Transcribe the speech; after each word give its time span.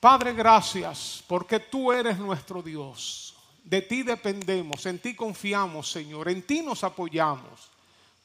Padre, 0.00 0.32
gracias 0.32 1.22
porque 1.28 1.60
tú 1.60 1.92
eres 1.92 2.18
nuestro 2.18 2.62
Dios. 2.62 3.36
De 3.62 3.82
ti 3.82 4.02
dependemos, 4.02 4.86
en 4.86 4.98
ti 4.98 5.14
confiamos, 5.14 5.90
Señor, 5.90 6.30
en 6.30 6.42
ti 6.46 6.62
nos 6.62 6.82
apoyamos. 6.82 7.70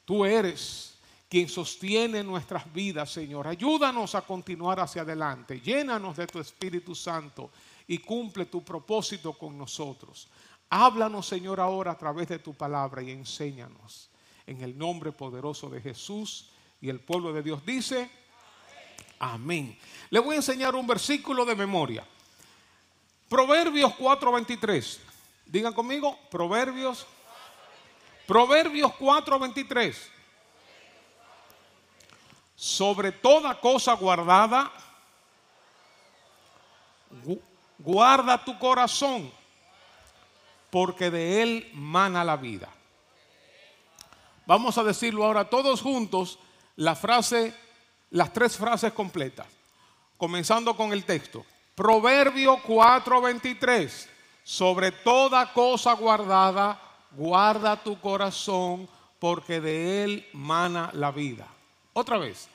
Tú 0.06 0.24
eres 0.24 0.96
quien 1.28 1.50
sostiene 1.50 2.24
nuestras 2.24 2.72
vidas, 2.72 3.12
Señor. 3.12 3.46
Ayúdanos 3.46 4.14
a 4.14 4.22
continuar 4.22 4.80
hacia 4.80 5.02
adelante. 5.02 5.60
Llénanos 5.60 6.16
de 6.16 6.26
tu 6.26 6.40
Espíritu 6.40 6.94
Santo 6.94 7.50
y 7.86 7.98
cumple 7.98 8.46
tu 8.46 8.64
propósito 8.64 9.34
con 9.34 9.58
nosotros. 9.58 10.28
Háblanos, 10.70 11.26
Señor, 11.26 11.60
ahora 11.60 11.92
a 11.92 11.98
través 11.98 12.28
de 12.28 12.38
tu 12.38 12.54
palabra 12.54 13.02
y 13.02 13.10
enséñanos. 13.10 14.08
En 14.46 14.62
el 14.62 14.78
nombre 14.78 15.12
poderoso 15.12 15.68
de 15.68 15.82
Jesús 15.82 16.48
y 16.80 16.88
el 16.88 17.00
pueblo 17.00 17.34
de 17.34 17.42
Dios 17.42 17.66
dice, 17.66 18.10
amén. 19.18 19.78
Le 20.10 20.18
voy 20.18 20.34
a 20.34 20.38
enseñar 20.38 20.74
un 20.74 20.86
versículo 20.86 21.44
de 21.44 21.54
memoria. 21.54 22.04
Proverbios 23.28 23.94
4:23. 23.94 25.00
Digan 25.46 25.72
conmigo, 25.72 26.18
Proverbios. 26.30 27.06
Proverbios 28.26 28.92
4:23. 28.98 30.10
Sobre 32.56 33.12
toda 33.12 33.60
cosa 33.60 33.92
guardada, 33.94 34.72
guarda 37.78 38.42
tu 38.42 38.58
corazón, 38.58 39.30
porque 40.70 41.10
de 41.10 41.42
él 41.42 41.70
mana 41.74 42.24
la 42.24 42.36
vida. 42.36 42.68
Vamos 44.46 44.78
a 44.78 44.84
decirlo 44.84 45.24
ahora 45.24 45.50
todos 45.50 45.82
juntos, 45.82 46.38
la 46.76 46.94
frase, 46.94 47.54
las 48.16 48.32
tres 48.32 48.56
frases 48.56 48.94
completas, 48.94 49.46
comenzando 50.16 50.74
con 50.74 50.92
el 50.94 51.04
texto. 51.04 51.44
Proverbio 51.74 52.56
4:23, 52.62 54.08
sobre 54.42 54.90
toda 54.90 55.52
cosa 55.52 55.92
guardada, 55.92 56.80
guarda 57.10 57.76
tu 57.76 58.00
corazón, 58.00 58.88
porque 59.18 59.60
de 59.60 60.02
él 60.02 60.26
mana 60.32 60.88
la 60.94 61.10
vida. 61.10 61.46
Otra 61.92 62.16
vez, 62.16 62.48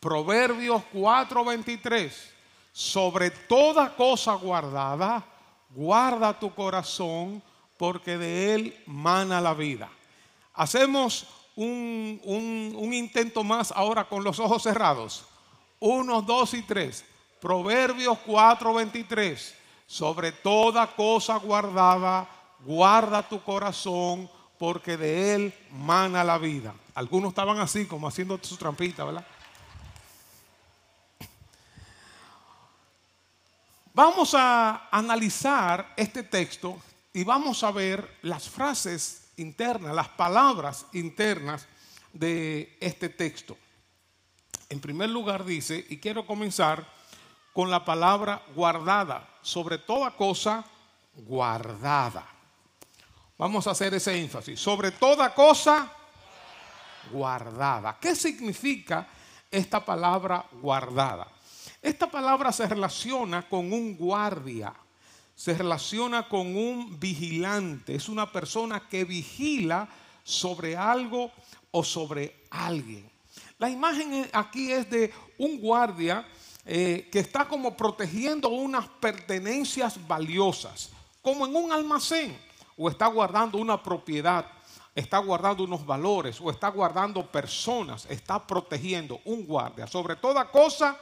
Proverbios 0.00 0.82
4:23, 0.92 2.12
sobre 2.70 3.30
toda 3.30 3.96
cosa 3.96 4.34
guardada, 4.34 5.24
guarda 5.70 6.38
tu 6.38 6.54
corazón, 6.54 7.42
porque 7.78 8.18
de 8.18 8.54
él 8.54 8.82
mana 8.84 9.40
la 9.40 9.54
vida. 9.54 9.88
Hacemos 10.52 11.26
un, 11.56 12.90
intento 12.92 13.42
más 13.42 13.72
ahora 13.72 14.04
con 14.04 14.22
los 14.22 14.38
ojos 14.38 14.62
cerrados. 14.62 15.24
Uno, 15.80 16.22
dos 16.22 16.54
y 16.54 16.62
tres. 16.62 17.04
Proverbios 17.40 18.18
4:23. 18.26 19.54
Sobre 19.86 20.32
toda 20.32 20.86
cosa 20.94 21.36
guardada, 21.36 22.28
guarda 22.60 23.22
tu 23.22 23.42
corazón, 23.42 24.28
porque 24.58 24.96
de 24.96 25.34
él 25.34 25.54
mana 25.70 26.24
la 26.24 26.38
vida. 26.38 26.74
Algunos 26.94 27.30
estaban 27.30 27.58
así, 27.60 27.86
como 27.86 28.08
haciendo 28.08 28.38
su 28.42 28.56
trampita, 28.56 29.04
¿verdad? 29.04 29.26
Vamos 33.94 34.34
a 34.34 34.88
analizar 34.90 35.94
este 35.96 36.22
texto 36.22 36.76
y 37.14 37.24
vamos 37.24 37.62
a 37.64 37.70
ver 37.70 38.18
las 38.22 38.48
frases 38.48 39.25
internas, 39.36 39.94
las 39.94 40.08
palabras 40.08 40.86
internas 40.92 41.66
de 42.12 42.76
este 42.80 43.08
texto. 43.08 43.56
En 44.68 44.80
primer 44.80 45.10
lugar 45.10 45.44
dice, 45.44 45.84
y 45.88 45.98
quiero 45.98 46.26
comenzar 46.26 46.86
con 47.52 47.70
la 47.70 47.84
palabra 47.84 48.42
guardada, 48.54 49.28
sobre 49.42 49.78
toda 49.78 50.10
cosa 50.10 50.64
guardada. 51.14 52.26
Vamos 53.38 53.66
a 53.66 53.70
hacer 53.70 53.94
ese 53.94 54.18
énfasis, 54.18 54.58
sobre 54.58 54.90
toda 54.90 55.32
cosa 55.34 55.92
guardada. 57.10 57.98
¿Qué 58.00 58.14
significa 58.14 59.06
esta 59.50 59.84
palabra 59.84 60.44
guardada? 60.52 61.28
Esta 61.80 62.10
palabra 62.10 62.50
se 62.50 62.66
relaciona 62.66 63.48
con 63.48 63.72
un 63.72 63.96
guardia 63.96 64.74
se 65.36 65.52
relaciona 65.52 66.28
con 66.28 66.56
un 66.56 66.98
vigilante, 66.98 67.94
es 67.94 68.08
una 68.08 68.32
persona 68.32 68.88
que 68.88 69.04
vigila 69.04 69.86
sobre 70.24 70.76
algo 70.76 71.30
o 71.70 71.84
sobre 71.84 72.46
alguien. 72.50 73.08
La 73.58 73.68
imagen 73.68 74.28
aquí 74.32 74.72
es 74.72 74.88
de 74.88 75.12
un 75.38 75.60
guardia 75.60 76.26
eh, 76.64 77.08
que 77.12 77.18
está 77.18 77.46
como 77.46 77.76
protegiendo 77.76 78.48
unas 78.48 78.88
pertenencias 78.88 80.04
valiosas, 80.08 80.90
como 81.20 81.46
en 81.46 81.54
un 81.54 81.70
almacén, 81.70 82.36
o 82.76 82.88
está 82.88 83.06
guardando 83.06 83.58
una 83.58 83.82
propiedad, 83.82 84.46
está 84.94 85.18
guardando 85.18 85.64
unos 85.64 85.84
valores, 85.84 86.40
o 86.40 86.50
está 86.50 86.68
guardando 86.68 87.30
personas, 87.30 88.06
está 88.08 88.44
protegiendo 88.46 89.20
un 89.26 89.44
guardia. 89.46 89.86
Sobre 89.86 90.16
toda 90.16 90.50
cosa, 90.50 90.96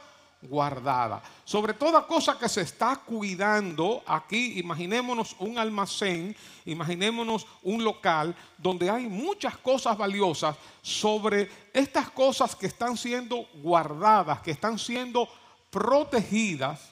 guardada. 0.45 1.21
Sobre 1.43 1.73
toda 1.73 2.05
cosa 2.05 2.37
que 2.37 2.49
se 2.49 2.61
está 2.61 2.95
cuidando, 2.95 4.03
aquí 4.05 4.59
imaginémonos 4.59 5.35
un 5.39 5.57
almacén, 5.57 6.35
imaginémonos 6.65 7.45
un 7.63 7.83
local 7.83 8.35
donde 8.57 8.89
hay 8.89 9.07
muchas 9.07 9.57
cosas 9.57 9.97
valiosas 9.97 10.55
sobre 10.81 11.49
estas 11.73 12.09
cosas 12.09 12.55
que 12.55 12.67
están 12.67 12.97
siendo 12.97 13.47
guardadas, 13.55 14.41
que 14.41 14.51
están 14.51 14.79
siendo 14.79 15.27
protegidas. 15.69 16.89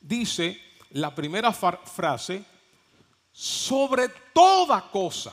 Dice 0.00 0.60
la 0.90 1.14
primera 1.14 1.52
frase, 1.52 2.44
sobre 3.32 4.08
toda 4.32 4.90
cosa. 4.90 5.32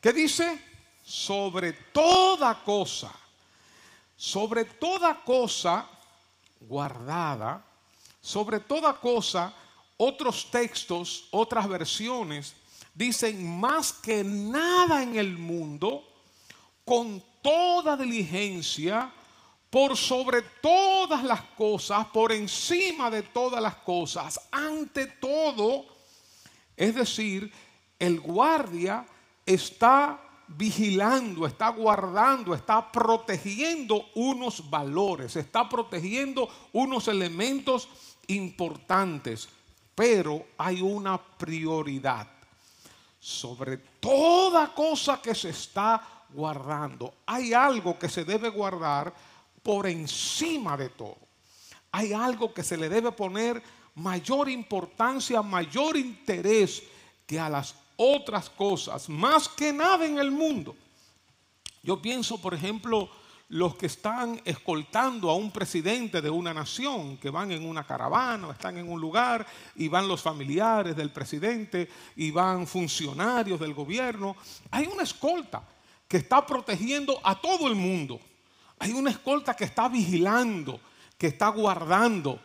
¿Qué 0.00 0.12
dice? 0.12 0.64
Sobre 1.04 1.72
toda 1.72 2.62
cosa 2.62 3.12
sobre 4.18 4.64
toda 4.64 5.14
cosa 5.22 5.88
guardada, 6.60 7.64
sobre 8.20 8.58
toda 8.58 8.92
cosa, 8.92 9.54
otros 9.96 10.50
textos, 10.50 11.28
otras 11.30 11.68
versiones, 11.68 12.56
dicen 12.92 13.60
más 13.60 13.92
que 13.92 14.24
nada 14.24 15.04
en 15.04 15.16
el 15.16 15.38
mundo, 15.38 16.02
con 16.84 17.22
toda 17.40 17.96
diligencia, 17.96 19.12
por 19.70 19.96
sobre 19.96 20.42
todas 20.42 21.22
las 21.22 21.42
cosas, 21.56 22.06
por 22.06 22.32
encima 22.32 23.10
de 23.10 23.22
todas 23.22 23.62
las 23.62 23.76
cosas, 23.76 24.40
ante 24.50 25.06
todo, 25.06 25.86
es 26.76 26.92
decir, 26.96 27.52
el 28.00 28.18
guardia 28.18 29.06
está 29.46 30.27
vigilando, 30.48 31.46
está 31.46 31.68
guardando, 31.68 32.54
está 32.54 32.90
protegiendo 32.90 34.06
unos 34.14 34.68
valores, 34.68 35.36
está 35.36 35.68
protegiendo 35.68 36.48
unos 36.72 37.08
elementos 37.08 37.88
importantes. 38.26 39.48
Pero 39.94 40.46
hay 40.56 40.80
una 40.80 41.18
prioridad 41.18 42.28
sobre 43.18 43.78
toda 44.00 44.72
cosa 44.74 45.20
que 45.20 45.34
se 45.34 45.50
está 45.50 46.00
guardando. 46.30 47.14
Hay 47.26 47.52
algo 47.52 47.98
que 47.98 48.08
se 48.08 48.24
debe 48.24 48.48
guardar 48.48 49.12
por 49.62 49.86
encima 49.86 50.76
de 50.76 50.88
todo. 50.90 51.18
Hay 51.90 52.12
algo 52.12 52.54
que 52.54 52.62
se 52.62 52.76
le 52.76 52.88
debe 52.88 53.12
poner 53.12 53.62
mayor 53.96 54.48
importancia, 54.48 55.42
mayor 55.42 55.96
interés 55.96 56.82
que 57.26 57.38
a 57.40 57.48
las 57.48 57.74
otras 57.98 58.48
cosas, 58.48 59.08
más 59.08 59.48
que 59.48 59.72
nada 59.72 60.06
en 60.06 60.18
el 60.18 60.30
mundo. 60.30 60.76
Yo 61.82 62.00
pienso, 62.00 62.40
por 62.40 62.54
ejemplo, 62.54 63.10
los 63.48 63.74
que 63.76 63.86
están 63.86 64.40
escoltando 64.44 65.30
a 65.30 65.34
un 65.34 65.50
presidente 65.50 66.20
de 66.22 66.30
una 66.30 66.54
nación, 66.54 67.16
que 67.16 67.30
van 67.30 67.50
en 67.50 67.66
una 67.66 67.84
caravana, 67.84 68.52
están 68.52 68.76
en 68.76 68.88
un 68.88 69.00
lugar 69.00 69.46
y 69.74 69.88
van 69.88 70.06
los 70.06 70.22
familiares 70.22 70.94
del 70.94 71.10
presidente 71.10 71.88
y 72.14 72.30
van 72.30 72.66
funcionarios 72.66 73.58
del 73.58 73.74
gobierno. 73.74 74.36
Hay 74.70 74.86
una 74.86 75.02
escolta 75.02 75.62
que 76.06 76.18
está 76.18 76.46
protegiendo 76.46 77.18
a 77.24 77.40
todo 77.40 77.66
el 77.66 77.74
mundo. 77.74 78.20
Hay 78.78 78.92
una 78.92 79.10
escolta 79.10 79.56
que 79.56 79.64
está 79.64 79.88
vigilando, 79.88 80.80
que 81.16 81.28
está 81.28 81.48
guardando, 81.48 82.38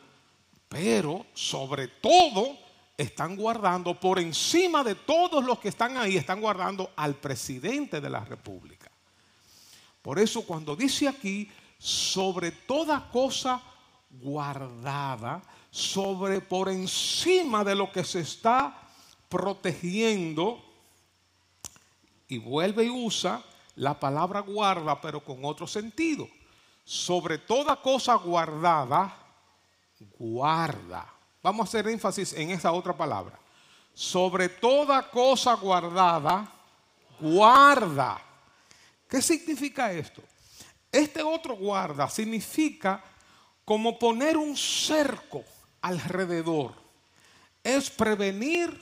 pero 0.67 1.27
sobre 1.33 1.89
todo 1.89 2.62
están 3.03 3.35
guardando 3.35 3.99
por 3.99 4.19
encima 4.19 4.83
de 4.83 4.95
todos 4.95 5.43
los 5.43 5.59
que 5.59 5.69
están 5.69 5.97
ahí, 5.97 6.17
están 6.17 6.41
guardando 6.41 6.91
al 6.95 7.15
presidente 7.15 8.01
de 8.01 8.09
la 8.09 8.25
República. 8.25 8.91
Por 10.01 10.19
eso 10.19 10.45
cuando 10.45 10.75
dice 10.75 11.07
aquí, 11.07 11.49
sobre 11.77 12.51
toda 12.51 13.09
cosa 13.09 13.61
guardada, 14.09 15.41
sobre 15.69 16.41
por 16.41 16.69
encima 16.69 17.63
de 17.63 17.75
lo 17.75 17.91
que 17.91 18.03
se 18.03 18.19
está 18.19 18.75
protegiendo, 19.29 20.63
y 22.27 22.37
vuelve 22.37 22.85
y 22.85 22.89
usa 22.89 23.43
la 23.75 23.99
palabra 23.99 24.39
guarda, 24.39 24.99
pero 24.99 25.23
con 25.23 25.45
otro 25.45 25.67
sentido. 25.67 26.27
Sobre 26.83 27.37
toda 27.37 27.75
cosa 27.81 28.15
guardada, 28.15 29.15
guarda. 30.17 31.12
Vamos 31.43 31.65
a 31.65 31.67
hacer 31.67 31.89
énfasis 31.89 32.31
en 32.31 32.51
esa 32.51 32.71
otra 32.71 32.95
palabra. 32.95 33.37
Sobre 33.93 34.47
toda 34.47 35.09
cosa 35.09 35.53
guardada, 35.55 36.49
guarda. 37.19 38.17
¿Qué 39.09 39.21
significa 39.21 39.91
esto? 39.91 40.23
Este 40.89 41.21
otro 41.21 41.57
guarda 41.57 42.09
significa 42.09 43.03
como 43.65 43.99
poner 43.99 44.37
un 44.37 44.55
cerco 44.55 45.43
alrededor. 45.81 46.73
Es 47.61 47.89
prevenir, 47.89 48.81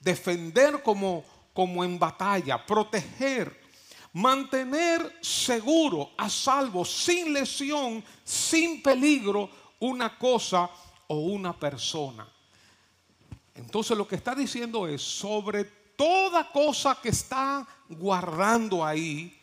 defender 0.00 0.82
como, 0.82 1.22
como 1.52 1.84
en 1.84 1.98
batalla, 1.98 2.64
proteger, 2.64 3.54
mantener 4.14 5.18
seguro, 5.20 6.12
a 6.16 6.30
salvo, 6.30 6.86
sin 6.86 7.34
lesión, 7.34 8.02
sin 8.24 8.82
peligro, 8.82 9.50
una 9.80 10.18
cosa 10.18 10.70
o 11.08 11.16
una 11.16 11.58
persona. 11.58 12.26
Entonces 13.54 13.98
lo 13.98 14.06
que 14.06 14.16
está 14.16 14.34
diciendo 14.34 14.86
es, 14.86 15.02
sobre 15.02 15.64
toda 15.64 16.50
cosa 16.50 16.96
que 17.02 17.08
está 17.08 17.66
guardando 17.88 18.84
ahí, 18.84 19.34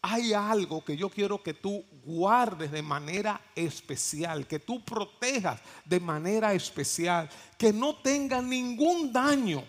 hay 0.00 0.32
algo 0.34 0.84
que 0.84 0.96
yo 0.96 1.08
quiero 1.08 1.42
que 1.42 1.54
tú 1.54 1.82
guardes 2.04 2.70
de 2.70 2.82
manera 2.82 3.40
especial, 3.54 4.46
que 4.46 4.58
tú 4.58 4.84
protejas 4.84 5.60
de 5.84 5.98
manera 5.98 6.52
especial, 6.52 7.28
que 7.56 7.72
no 7.72 7.96
tenga 7.96 8.42
ningún 8.42 9.12
daño, 9.12 9.64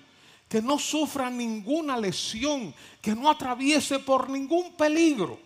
que 0.50 0.62
no 0.62 0.78
sufra 0.78 1.30
ninguna 1.30 1.98
lesión, 1.98 2.76
que 3.02 3.16
no 3.16 3.30
atraviese 3.30 3.98
por 4.00 4.30
ningún 4.30 4.74
peligro. 4.76 5.40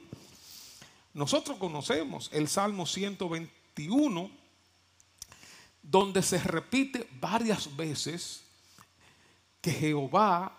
Nosotros 1.13 1.57
conocemos 1.57 2.29
el 2.33 2.47
Salmo 2.47 2.85
121, 2.85 4.38
donde 5.81 6.21
se 6.21 6.37
repite 6.39 7.07
varias 7.19 7.75
veces 7.75 8.43
que 9.61 9.71
Jehová 9.71 10.51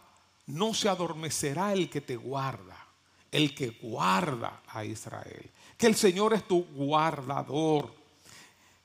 no 0.47 0.75
se 0.75 0.89
adormecerá 0.89 1.73
el 1.73 1.89
que 1.89 2.01
te 2.01 2.17
guarda 2.17 2.81
el 3.31 3.55
que 3.55 3.71
guarda 3.81 4.63
a 4.69 4.85
Israel. 4.85 5.51
Que 5.77 5.87
el 5.87 5.95
Señor 5.95 6.35
es 6.35 6.47
tu 6.47 6.65
guardador. 6.65 7.95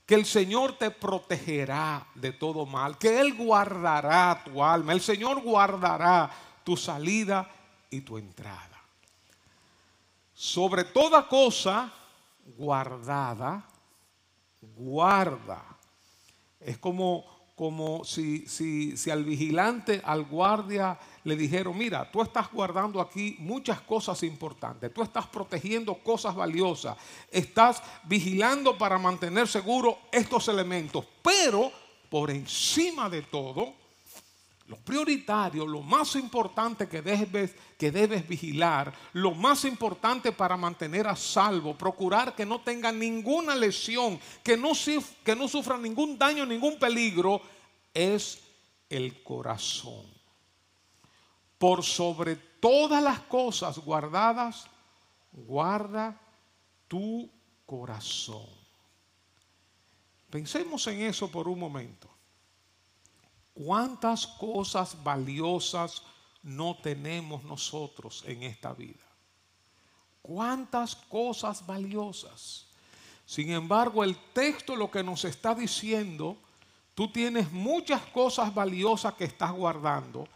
Que 0.05 0.15
el 0.15 0.25
Señor 0.25 0.77
te 0.77 0.91
protegerá 0.91 2.05
de 2.13 2.31
todo 2.31 2.65
mal. 2.65 2.97
Que 2.97 3.19
Él 3.19 3.33
guardará 3.33 4.43
tu 4.45 4.63
alma. 4.63 4.93
El 4.93 5.01
Señor 5.01 5.41
guardará 5.41 6.31
tu 6.63 6.77
salida 6.77 7.49
y 7.89 8.01
tu 8.01 8.17
entrada. 8.17 8.81
Sobre 10.33 10.83
toda 10.83 11.27
cosa 11.27 11.91
guardada, 12.57 13.65
guarda. 14.61 15.63
Es 16.65 16.77
como 16.77 17.35
como 17.55 18.03
si, 18.03 18.45
si, 18.47 18.97
si, 18.97 19.09
al 19.09 19.23
vigilante, 19.23 20.01
al 20.03 20.25
guardia, 20.25 20.99
le 21.23 21.37
dijeron, 21.37 21.77
mira, 21.77 22.11
tú 22.11 22.21
estás 22.21 22.51
guardando 22.51 22.99
aquí 22.99 23.37
muchas 23.39 23.79
cosas 23.79 24.21
importantes, 24.23 24.93
tú 24.93 25.01
estás 25.01 25.25
protegiendo 25.27 25.95
cosas 25.95 26.35
valiosas, 26.35 26.97
estás 27.31 27.81
vigilando 28.03 28.77
para 28.77 28.97
mantener 28.97 29.47
seguro 29.47 29.99
estos 30.11 30.49
elementos, 30.49 31.05
pero 31.23 31.71
por 32.09 32.29
encima 32.29 33.09
de 33.09 33.21
todo, 33.21 33.73
lo 34.67 34.77
prioritario, 34.77 35.67
lo 35.67 35.81
más 35.81 36.15
importante 36.15 36.87
que 36.87 37.01
debes, 37.03 37.55
que 37.77 37.91
debes 37.91 38.27
vigilar, 38.27 38.91
lo 39.13 39.31
más 39.31 39.63
importante 39.63 40.31
para 40.31 40.57
mantener 40.57 41.07
a 41.07 41.15
salvo, 41.15 41.77
procurar 41.77 42.35
que 42.35 42.47
no 42.47 42.61
tenga 42.61 42.91
ninguna 42.91 43.55
lesión, 43.55 44.19
que 44.43 44.57
no, 44.57 44.71
que 45.23 45.35
no 45.35 45.47
sufra 45.47 45.77
ningún 45.77 46.17
daño, 46.17 46.45
ningún 46.47 46.79
peligro, 46.79 47.41
es 47.93 48.39
el 48.89 49.21
corazón. 49.21 50.05
Por 51.59 51.83
sobre 51.83 52.35
todas 52.35 53.03
las 53.03 53.19
cosas 53.19 53.77
guardadas, 53.77 54.65
guarda 55.31 56.19
tu 56.87 57.29
corazón. 57.67 58.47
Pensemos 60.31 60.85
en 60.87 61.03
eso 61.03 61.29
por 61.29 61.47
un 61.47 61.59
momento. 61.59 62.14
¿Cuántas 63.55 64.27
cosas 64.27 65.01
valiosas 65.01 66.03
no 66.43 66.75
tenemos 66.75 67.41
nosotros 67.45 68.21
en 68.27 68.43
esta 68.43 68.73
vida? 68.73 69.05
¿Cuántas 70.21 70.93
cosas 70.93 71.65
valiosas? 71.65 72.67
Sin 73.25 73.51
embargo, 73.51 74.03
el 74.03 74.17
texto 74.33 74.75
lo 74.75 74.91
que 74.91 75.01
nos 75.01 75.23
está 75.23 75.55
diciendo, 75.55 76.37
tú 76.93 77.07
tienes 77.07 77.49
muchas 77.49 78.01
cosas 78.07 78.53
valiosas 78.53 79.13
que 79.13 79.23
estás 79.23 79.53
guardando, 79.53 80.27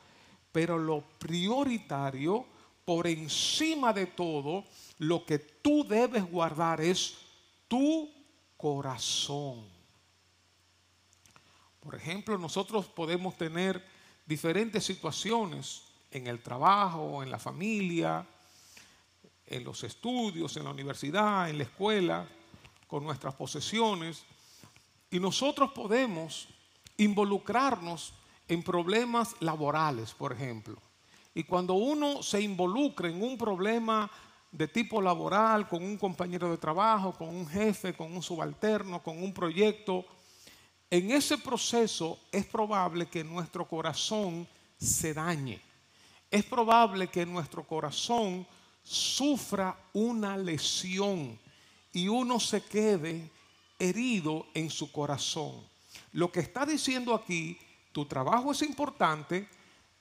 pero 0.54 0.78
lo 0.78 1.02
prioritario, 1.20 2.46
por 2.86 3.06
encima 3.06 3.92
de 3.92 4.06
todo, 4.06 4.64
lo 4.98 5.26
que 5.26 5.40
tú 5.40 5.86
debes 5.86 6.24
guardar 6.24 6.80
es 6.80 7.18
tu 7.68 8.10
corazón. 8.56 9.79
Por 11.80 11.96
ejemplo, 11.96 12.38
nosotros 12.38 12.88
podemos 12.88 13.38
tener 13.38 13.84
diferentes 14.26 14.84
situaciones 14.84 15.84
en 16.12 16.28
el 16.28 16.42
trabajo, 16.42 17.24
en 17.24 17.32
la 17.32 17.40
familia, 17.40 18.26
en 19.46 19.64
los 19.64 19.84
estudios, 19.84 20.56
en 20.58 20.64
la 20.66 20.72
universidad, 20.72 21.50
en 21.50 21.58
la 21.58 21.64
escuela, 21.64 22.28
con 22.88 23.04
nuestras 23.04 23.34
posesiones. 23.36 24.24
Y 25.10 25.20
nosotros 25.20 25.72
podemos 25.72 26.48
involucrarnos 26.98 28.14
en 28.48 28.64
problemas 28.64 29.36
laborales, 29.40 30.14
por 30.14 30.34
ejemplo. 30.34 30.78
Y 31.34 31.44
cuando 31.44 31.76
uno 31.76 32.22
se 32.22 32.42
involucra 32.42 33.08
en 33.08 33.22
un 33.24 33.38
problema 33.38 34.10
de 34.52 34.68
tipo 34.68 35.02
laboral, 35.02 35.68
con 35.68 35.84
un 35.84 35.98
compañero 35.98 36.50
de 36.50 36.58
trabajo, 36.58 37.14
con 37.14 37.30
un 37.30 37.48
jefe, 37.48 37.94
con 37.94 38.12
un 38.12 38.24
subalterno, 38.24 39.02
con 39.02 39.22
un 39.22 39.34
proyecto, 39.34 40.06
en 40.90 41.12
ese 41.12 41.38
proceso 41.38 42.20
es 42.32 42.46
probable 42.46 43.08
que 43.08 43.24
nuestro 43.24 43.68
corazón 43.68 44.48
se 44.78 45.14
dañe. 45.14 45.62
Es 46.32 46.44
probable 46.44 47.08
que 47.08 47.26
nuestro 47.26 47.64
corazón 47.64 48.46
sufra 48.84 49.78
una 49.94 50.38
lesión 50.38 51.40
y 51.92 52.08
uno 52.08 52.40
se 52.40 52.64
quede 52.64 53.30
herido 53.78 54.48
en 54.54 54.70
su 54.70 54.92
corazón. 54.92 55.64
Lo 56.14 56.32
que 56.32 56.40
está 56.40 56.66
diciendo 56.66 57.14
aquí, 57.14 57.58
tu 57.92 58.06
trabajo 58.06 58.52
es 58.52 58.62
importante, 58.62 59.48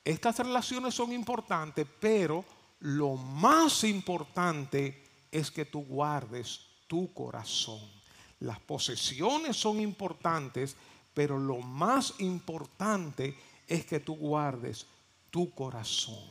estas 0.05 0.39
relaciones 0.39 0.95
son 0.95 1.13
importantes, 1.13 1.87
pero 2.01 2.45
lo 2.81 3.17
más 3.17 3.85
importante 3.85 5.05
es 5.31 5.51
que 5.51 5.65
tú 5.65 5.85
guardes 5.85 6.61
tu 6.87 7.13
corazón. 7.13 7.98
Las 8.41 8.61
posesiones 8.61 9.57
son 9.57 9.81
importantes, 9.81 10.77
pero 11.13 11.39
lo 11.39 11.59
más 11.59 12.15
importante 12.19 13.37
es 13.67 13.85
que 13.85 14.01
tú 14.01 14.15
guardes 14.15 14.87
tu 15.31 15.51
corazón. 15.51 16.25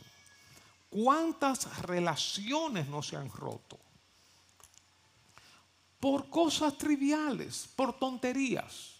¿Cuántas 0.89 1.81
relaciones 1.81 2.87
no 2.87 3.03
se 3.03 3.17
han 3.17 3.29
roto? 3.29 3.77
Por 5.99 6.29
cosas 6.29 6.77
triviales, 6.77 7.67
por 7.75 7.97
tonterías. 7.99 8.93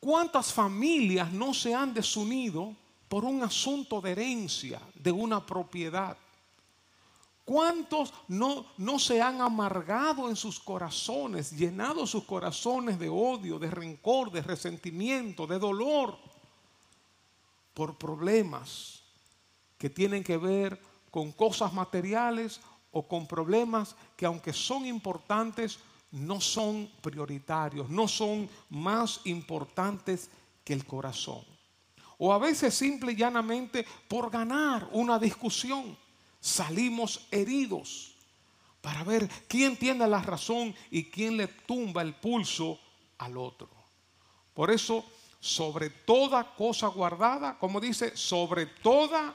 ¿Cuántas 0.00 0.52
familias 0.52 1.30
no 1.30 1.54
se 1.54 1.74
han 1.74 1.94
desunido 1.94 2.74
por 3.08 3.24
un 3.24 3.42
asunto 3.42 4.00
de 4.00 4.12
herencia 4.12 4.80
de 4.94 5.12
una 5.12 5.44
propiedad? 5.44 6.16
¿Cuántos 7.44 8.12
no, 8.28 8.66
no 8.76 8.98
se 8.98 9.20
han 9.20 9.40
amargado 9.40 10.28
en 10.28 10.36
sus 10.36 10.60
corazones, 10.60 11.50
llenado 11.50 12.06
sus 12.06 12.24
corazones 12.24 12.98
de 12.98 13.08
odio, 13.08 13.58
de 13.58 13.70
rencor, 13.70 14.30
de 14.30 14.42
resentimiento, 14.42 15.46
de 15.46 15.58
dolor 15.58 16.16
por 17.74 17.96
problemas 17.96 19.02
que 19.78 19.90
tienen 19.90 20.22
que 20.22 20.36
ver 20.36 20.80
con 21.10 21.32
cosas 21.32 21.72
materiales 21.72 22.60
o 22.92 23.06
con 23.06 23.26
problemas 23.26 23.96
que 24.16 24.26
aunque 24.26 24.52
son 24.52 24.86
importantes, 24.86 25.78
no 26.12 26.40
son 26.40 26.90
prioritarios, 27.00 27.88
no 27.88 28.06
son 28.08 28.48
más 28.68 29.20
importantes 29.24 30.30
que 30.64 30.72
el 30.72 30.84
corazón. 30.84 31.44
O 32.18 32.32
a 32.32 32.38
veces 32.38 32.74
simple 32.74 33.12
y 33.12 33.16
llanamente 33.16 33.86
por 34.08 34.30
ganar 34.30 34.88
una 34.92 35.18
discusión 35.18 35.96
salimos 36.40 37.26
heridos 37.30 38.14
para 38.80 39.04
ver 39.04 39.28
quién 39.46 39.76
tiene 39.76 40.06
la 40.06 40.22
razón 40.22 40.74
y 40.90 41.04
quién 41.04 41.36
le 41.36 41.46
tumba 41.46 42.02
el 42.02 42.14
pulso 42.14 42.78
al 43.18 43.36
otro. 43.36 43.68
Por 44.54 44.70
eso, 44.70 45.04
sobre 45.38 45.90
toda 45.90 46.54
cosa 46.54 46.88
guardada, 46.88 47.58
como 47.58 47.80
dice, 47.80 48.16
sobre 48.16 48.66
toda, 48.66 49.34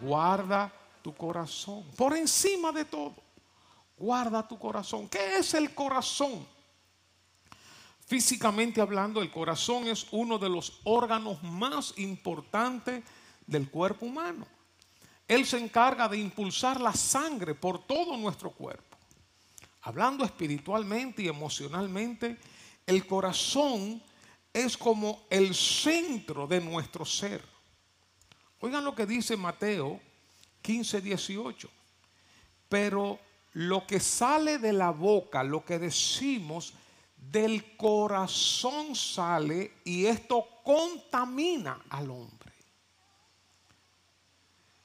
guarda 0.00 0.72
tu 1.02 1.14
corazón. 1.14 1.84
Por 1.96 2.16
encima 2.16 2.70
de 2.72 2.84
todo, 2.84 3.14
guarda 3.96 4.46
tu 4.46 4.58
corazón. 4.58 5.08
¿Qué 5.08 5.38
es 5.38 5.54
el 5.54 5.74
corazón? 5.74 6.46
Físicamente 8.06 8.80
hablando, 8.80 9.22
el 9.22 9.30
corazón 9.30 9.88
es 9.88 10.06
uno 10.10 10.38
de 10.38 10.50
los 10.50 10.80
órganos 10.84 11.42
más 11.42 11.94
importantes 11.96 13.02
del 13.46 13.70
cuerpo 13.70 14.06
humano. 14.06 14.46
Él 15.28 15.46
se 15.46 15.58
encarga 15.58 16.08
de 16.08 16.18
impulsar 16.18 16.80
la 16.80 16.92
sangre 16.92 17.54
por 17.54 17.86
todo 17.86 18.16
nuestro 18.16 18.50
cuerpo. 18.50 18.96
Hablando 19.82 20.24
espiritualmente 20.24 21.22
y 21.22 21.28
emocionalmente, 21.28 22.38
el 22.86 23.06
corazón 23.06 24.02
es 24.52 24.76
como 24.76 25.24
el 25.30 25.54
centro 25.54 26.46
de 26.46 26.60
nuestro 26.60 27.04
ser. 27.04 27.42
Oigan 28.60 28.84
lo 28.84 28.94
que 28.94 29.06
dice 29.06 29.36
Mateo 29.36 30.00
15, 30.62 31.00
18. 31.00 31.68
Pero 32.68 33.18
lo 33.54 33.86
que 33.86 34.00
sale 34.00 34.58
de 34.58 34.72
la 34.72 34.90
boca, 34.90 35.42
lo 35.42 35.64
que 35.64 35.78
decimos, 35.78 36.72
del 37.16 37.76
corazón 37.76 38.96
sale 38.96 39.74
y 39.84 40.06
esto 40.06 40.46
contamina 40.64 41.82
al 41.90 42.10
hombre. 42.10 42.41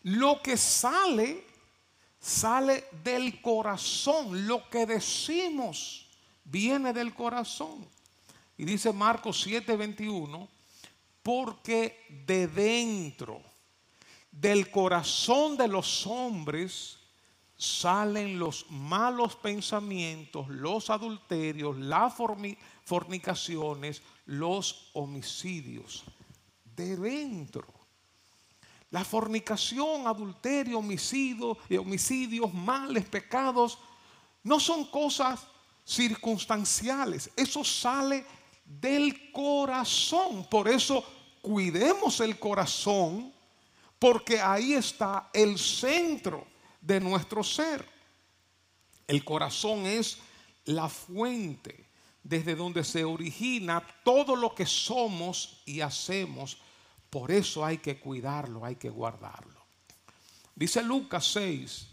Lo 0.08 0.42
que 0.42 0.56
sale, 0.56 1.44
sale 2.18 2.86
del 3.04 3.42
corazón. 3.42 4.48
Lo 4.48 4.70
que 4.70 4.86
decimos 4.86 6.08
viene 6.46 6.94
del 6.94 7.14
corazón. 7.14 7.86
Y 8.58 8.64
dice 8.64 8.94
Marcos 8.94 9.46
7:21, 9.46 10.48
porque 11.22 12.06
de 12.26 12.48
dentro 12.48 13.42
del 14.32 14.72
corazón 14.72 15.58
de 15.58 15.68
los 15.68 16.08
hombres 16.08 17.00
salen 17.58 18.40
los 18.40 18.66
malos 18.70 19.36
pensamientos, 19.36 20.48
los 20.48 20.90
adulterios, 20.90 21.76
las 21.76 22.14
fornicaciones, 22.86 24.02
los 24.26 24.90
homicidios. 24.94 26.06
De 26.64 26.96
dentro. 26.96 27.77
La 28.90 29.04
fornicación, 29.04 30.08
adulterio, 30.08 30.80
homicidio, 30.80 31.58
eh, 31.70 31.78
homicidios, 31.78 32.54
males, 32.54 33.06
pecados, 33.06 33.78
no 34.44 34.60
son 34.60 34.86
cosas 34.86 35.46
circunstanciales. 35.86 37.30
Eso 37.36 37.64
sale 37.64 38.26
del 38.64 39.32
corazón. 39.32 40.46
Por 40.50 40.68
eso 40.68 41.04
cuidemos 41.42 42.20
el 42.20 42.40
corazón, 42.40 43.34
porque 44.00 44.40
ahí 44.40 44.74
está 44.74 45.30
el 45.34 45.58
centro 45.58 46.48
de 46.80 47.00
nuestro 47.00 47.44
ser. 47.44 47.88
El 49.08 49.24
corazón 49.24 49.86
es 49.86 50.20
la 50.66 50.90
fuente 50.90 51.88
desde 52.24 52.56
donde 52.56 52.84
se 52.84 53.06
origina 53.06 53.82
todo 54.04 54.36
lo 54.36 54.54
que 54.54 54.66
somos 54.66 55.62
y 55.66 55.80
hacemos. 55.80 56.58
Por 57.10 57.32
eso 57.32 57.66
hay 57.66 57.78
que 57.78 58.00
cuidarlo, 58.00 58.66
hay 58.66 58.76
que 58.76 58.90
guardarlo. 58.90 59.66
Dice 60.56 60.82
Lucas 60.82 61.26
6, 61.34 61.88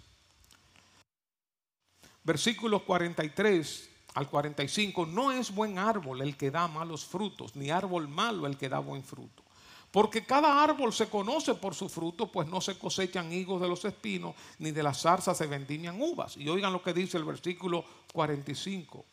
versículos 2.23 2.83
43 2.83 3.90
al 4.14 4.28
45, 4.28 5.06
no 5.06 5.33
es 5.33 5.54
buen 5.54 5.78
árbol 5.78 6.23
el 6.23 6.37
que 6.37 6.50
da 6.50 6.66
malos 6.68 7.04
frutos, 7.04 7.56
ni 7.56 7.71
árbol 7.71 8.09
malo 8.09 8.47
el 8.47 8.56
que 8.56 8.68
da 8.68 8.78
buen 8.78 9.04
fruto. 9.04 9.42
Porque 9.90 10.25
cada 10.25 10.64
árbol 10.64 10.92
se 10.92 11.09
conoce 11.09 11.54
por 11.54 11.75
su 11.75 11.88
fruto, 11.88 12.26
pues 12.26 12.49
no 12.49 12.61
se 12.61 12.76
cosechan 12.76 13.33
higos 13.33 13.61
de 13.61 13.68
los 13.68 13.85
espinos, 13.85 14.35
ni 14.59 14.73
de 14.73 14.83
las 14.83 15.00
zarzas 15.02 15.38
se 15.38 15.47
vendimian 15.47 16.00
uvas. 16.00 16.37
Y 16.37 16.49
oigan 16.49 16.73
lo 16.73 16.83
que 16.83 16.92
dice 16.92 17.16
el 17.16 17.25
versículo 17.25 17.85
45. 18.12 19.04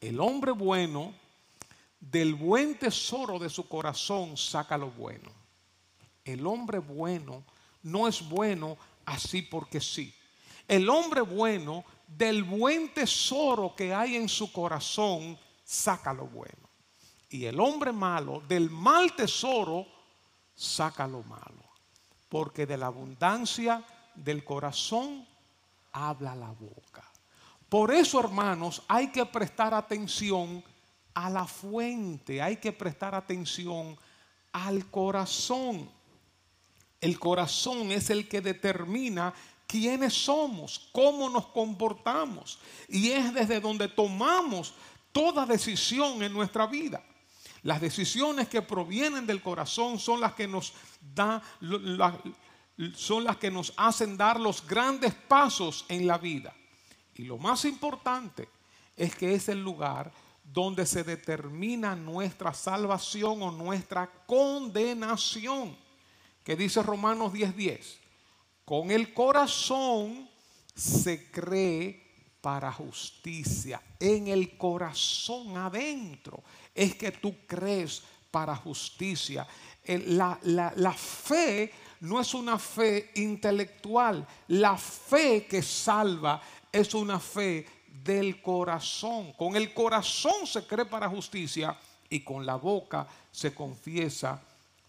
El 0.00 0.20
hombre 0.20 0.52
bueno 0.52 1.12
del 2.10 2.34
buen 2.34 2.78
tesoro 2.78 3.38
de 3.38 3.48
su 3.48 3.68
corazón 3.68 4.36
saca 4.36 4.76
lo 4.76 4.90
bueno. 4.90 5.30
El 6.24 6.46
hombre 6.46 6.78
bueno 6.78 7.44
no 7.82 8.08
es 8.08 8.26
bueno 8.28 8.76
así 9.06 9.42
porque 9.42 9.80
sí. 9.80 10.14
El 10.68 10.88
hombre 10.88 11.22
bueno 11.22 11.84
del 12.06 12.42
buen 12.42 12.92
tesoro 12.92 13.74
que 13.74 13.94
hay 13.94 14.16
en 14.16 14.28
su 14.28 14.52
corazón 14.52 15.38
saca 15.64 16.12
lo 16.12 16.26
bueno. 16.26 16.68
Y 17.30 17.46
el 17.46 17.58
hombre 17.58 17.92
malo 17.92 18.42
del 18.46 18.70
mal 18.70 19.14
tesoro 19.14 19.86
saca 20.54 21.06
lo 21.06 21.22
malo. 21.22 21.64
Porque 22.28 22.66
de 22.66 22.76
la 22.76 22.86
abundancia 22.86 23.84
del 24.14 24.44
corazón 24.44 25.26
habla 25.92 26.34
la 26.34 26.50
boca. 26.50 27.10
Por 27.68 27.92
eso, 27.92 28.20
hermanos, 28.20 28.82
hay 28.88 29.10
que 29.10 29.24
prestar 29.26 29.74
atención 29.74 30.62
a 31.14 31.30
la 31.30 31.46
fuente, 31.46 32.42
hay 32.42 32.56
que 32.56 32.72
prestar 32.72 33.14
atención 33.14 33.96
al 34.52 34.86
corazón. 34.90 35.88
El 37.00 37.18
corazón 37.18 37.92
es 37.92 38.10
el 38.10 38.28
que 38.28 38.40
determina 38.40 39.32
quiénes 39.66 40.14
somos, 40.14 40.88
cómo 40.92 41.28
nos 41.28 41.46
comportamos. 41.46 42.58
Y 42.88 43.10
es 43.10 43.32
desde 43.32 43.60
donde 43.60 43.88
tomamos 43.88 44.74
toda 45.12 45.46
decisión 45.46 46.22
en 46.22 46.32
nuestra 46.32 46.66
vida. 46.66 47.02
Las 47.62 47.80
decisiones 47.80 48.48
que 48.48 48.62
provienen 48.62 49.26
del 49.26 49.40
corazón 49.40 49.98
son 49.98 50.20
las 50.20 50.34
que 50.34 50.46
nos 50.46 50.74
da, 51.14 51.42
son 52.94 53.24
las 53.24 53.36
que 53.38 53.50
nos 53.50 53.72
hacen 53.76 54.16
dar 54.16 54.38
los 54.38 54.66
grandes 54.66 55.14
pasos 55.14 55.86
en 55.88 56.06
la 56.06 56.18
vida. 56.18 56.54
Y 57.14 57.24
lo 57.24 57.38
más 57.38 57.64
importante 57.64 58.48
es 58.96 59.14
que 59.14 59.34
es 59.34 59.48
el 59.48 59.62
lugar 59.62 60.12
donde 60.54 60.86
se 60.86 61.02
determina 61.02 61.96
nuestra 61.96 62.54
salvación 62.54 63.42
o 63.42 63.50
nuestra 63.50 64.08
condenación. 64.24 65.76
Que 66.44 66.54
dice 66.54 66.80
Romanos 66.80 67.32
10:10. 67.32 67.98
Con 68.64 68.92
el 68.92 69.12
corazón 69.12 70.30
se 70.72 71.28
cree 71.32 72.04
para 72.40 72.70
justicia. 72.70 73.82
En 73.98 74.28
el 74.28 74.56
corazón 74.56 75.56
adentro 75.56 76.44
es 76.72 76.94
que 76.94 77.10
tú 77.10 77.34
crees 77.48 78.02
para 78.30 78.54
justicia. 78.54 79.46
La, 79.86 80.38
la, 80.42 80.92
fe 80.92 81.72
no 82.00 82.20
es 82.20 82.32
una 82.32 82.60
fe 82.60 83.10
intelectual. 83.16 84.24
La 84.48 84.78
fe 84.78 85.46
que 85.46 85.62
salva 85.62 86.40
es 86.70 86.94
una 86.94 87.18
fe 87.18 87.66
del 88.04 88.42
corazón. 88.42 89.32
Con 89.32 89.56
el 89.56 89.72
corazón 89.72 90.46
se 90.46 90.66
cree 90.66 90.84
para 90.84 91.08
justicia 91.08 91.76
y 92.08 92.20
con 92.20 92.44
la 92.44 92.56
boca 92.56 93.08
se 93.32 93.54
confiesa 93.54 94.40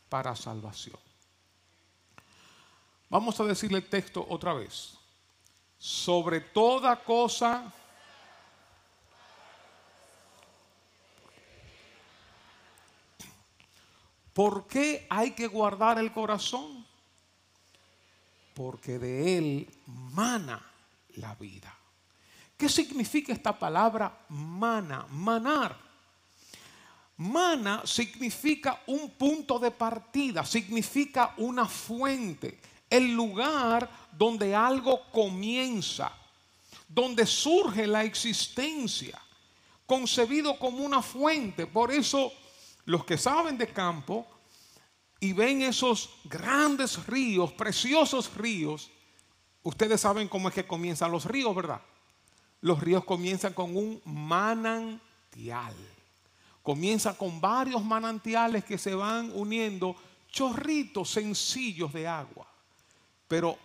para 0.09 0.35
salvación. 0.35 0.99
Vamos 3.09 3.39
a 3.39 3.45
decirle 3.45 3.77
el 3.77 3.89
texto 3.89 4.25
otra 4.29 4.53
vez. 4.53 4.97
Sobre 5.79 6.41
toda 6.41 7.01
cosa... 7.03 7.71
¿Por 14.33 14.67
qué 14.67 15.07
hay 15.09 15.31
que 15.31 15.47
guardar 15.47 15.97
el 15.97 16.11
corazón? 16.11 16.85
Porque 18.53 18.99
de 18.99 19.37
él 19.37 19.69
mana 19.85 20.61
la 21.15 21.35
vida. 21.35 21.74
¿Qué 22.57 22.69
significa 22.69 23.33
esta 23.33 23.57
palabra 23.57 24.25
mana? 24.29 25.05
Manar. 25.09 25.77
Mana 27.17 27.83
significa 27.85 28.81
un 28.87 29.11
punto 29.11 29.57
de 29.57 29.71
partida, 29.71 30.45
significa 30.45 31.33
una 31.37 31.65
fuente 31.65 32.59
el 32.89 33.13
lugar 33.13 33.89
donde 34.11 34.55
algo 34.55 35.09
comienza, 35.11 36.11
donde 36.87 37.25
surge 37.25 37.87
la 37.87 38.03
existencia, 38.03 39.19
concebido 39.85 40.57
como 40.59 40.79
una 40.79 41.01
fuente. 41.01 41.67
Por 41.67 41.91
eso 41.91 42.31
los 42.85 43.05
que 43.05 43.17
saben 43.17 43.57
de 43.57 43.67
campo 43.67 44.27
y 45.19 45.33
ven 45.33 45.61
esos 45.61 46.09
grandes 46.25 47.05
ríos, 47.07 47.51
preciosos 47.53 48.33
ríos, 48.35 48.91
ustedes 49.63 50.01
saben 50.01 50.27
cómo 50.27 50.49
es 50.49 50.55
que 50.55 50.67
comienzan 50.67 51.11
los 51.11 51.25
ríos, 51.25 51.55
¿verdad? 51.55 51.81
Los 52.65 52.79
ríos 52.79 53.05
comienzan 53.05 53.53
con 53.53 53.77
un 53.77 54.01
manantial. 54.05 55.75
Comienza 56.63 57.15
con 57.15 57.39
varios 57.39 57.85
manantiales 57.85 58.65
que 58.65 58.79
se 58.79 58.95
van 58.95 59.31
uniendo, 59.35 59.95
chorritos 60.31 61.11
sencillos 61.11 61.93
de 61.93 62.07
agua. 62.07 62.47
Pero 63.27 63.55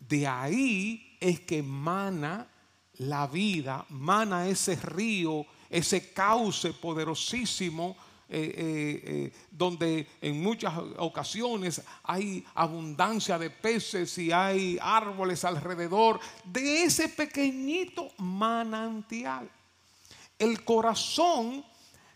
de 0.00 0.26
ahí 0.26 1.16
es 1.20 1.38
que 1.38 1.62
mana 1.62 2.48
la 2.94 3.28
vida, 3.28 3.86
mana 3.88 4.48
ese 4.48 4.74
río, 4.74 5.46
ese 5.68 6.12
cauce 6.12 6.72
poderosísimo, 6.72 7.96
eh, 8.32 8.54
eh, 8.56 9.02
eh, 9.04 9.32
donde 9.50 10.06
en 10.20 10.40
muchas 10.40 10.72
ocasiones 10.98 11.82
hay 12.04 12.44
abundancia 12.54 13.36
de 13.40 13.50
peces 13.50 14.16
y 14.18 14.30
hay 14.30 14.78
árboles 14.80 15.44
alrededor 15.44 16.20
de 16.44 16.84
ese 16.84 17.08
pequeñito 17.08 18.08
manantial. 18.18 19.50
El 20.38 20.62
corazón 20.62 21.64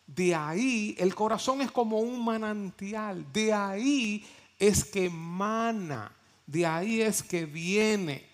de 0.06 0.36
ahí, 0.36 0.94
el 0.98 1.16
corazón 1.16 1.62
es 1.62 1.72
como 1.72 1.98
un 1.98 2.24
manantial, 2.24 3.26
de 3.32 3.52
ahí 3.52 4.24
es 4.56 4.84
que 4.84 5.10
mana, 5.10 6.12
de 6.46 6.64
ahí 6.64 7.00
es 7.00 7.24
que 7.24 7.44
viene, 7.44 8.24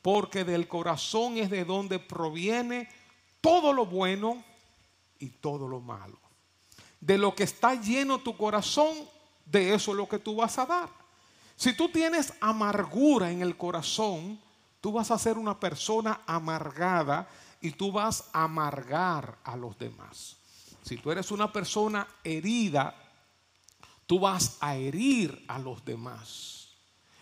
porque 0.00 0.42
del 0.42 0.66
corazón 0.68 1.36
es 1.36 1.50
de 1.50 1.66
donde 1.66 1.98
proviene 1.98 2.88
todo 3.42 3.74
lo 3.74 3.84
bueno 3.84 4.42
y 5.18 5.28
todo 5.28 5.68
lo 5.68 5.80
malo. 5.80 6.25
De 7.00 7.18
lo 7.18 7.34
que 7.34 7.44
está 7.44 7.74
lleno 7.74 8.18
tu 8.18 8.36
corazón, 8.36 8.96
de 9.44 9.74
eso 9.74 9.92
es 9.92 9.96
lo 9.96 10.08
que 10.08 10.18
tú 10.18 10.36
vas 10.36 10.58
a 10.58 10.66
dar. 10.66 10.88
Si 11.56 11.72
tú 11.74 11.88
tienes 11.88 12.34
amargura 12.40 13.30
en 13.30 13.42
el 13.42 13.56
corazón, 13.56 14.40
tú 14.80 14.92
vas 14.92 15.10
a 15.10 15.18
ser 15.18 15.38
una 15.38 15.58
persona 15.58 16.20
amargada 16.26 17.28
y 17.60 17.70
tú 17.70 17.92
vas 17.92 18.28
a 18.32 18.44
amargar 18.44 19.38
a 19.42 19.56
los 19.56 19.78
demás. 19.78 20.36
Si 20.82 20.96
tú 20.96 21.10
eres 21.10 21.30
una 21.30 21.52
persona 21.52 22.06
herida, 22.22 22.94
tú 24.06 24.20
vas 24.20 24.58
a 24.60 24.76
herir 24.76 25.44
a 25.48 25.58
los 25.58 25.84
demás. 25.84 26.68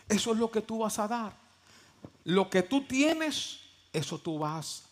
Eso 0.09 0.33
es 0.33 0.39
lo 0.39 0.51
que 0.51 0.61
tú 0.61 0.79
vas 0.79 0.99
a 0.99 1.09
dar. 1.09 1.37
Lo 2.25 2.51
que 2.51 2.63
tú 2.63 2.85
tienes, 2.87 3.61
eso 3.93 4.19
tú 4.19 4.39
vas 4.39 4.85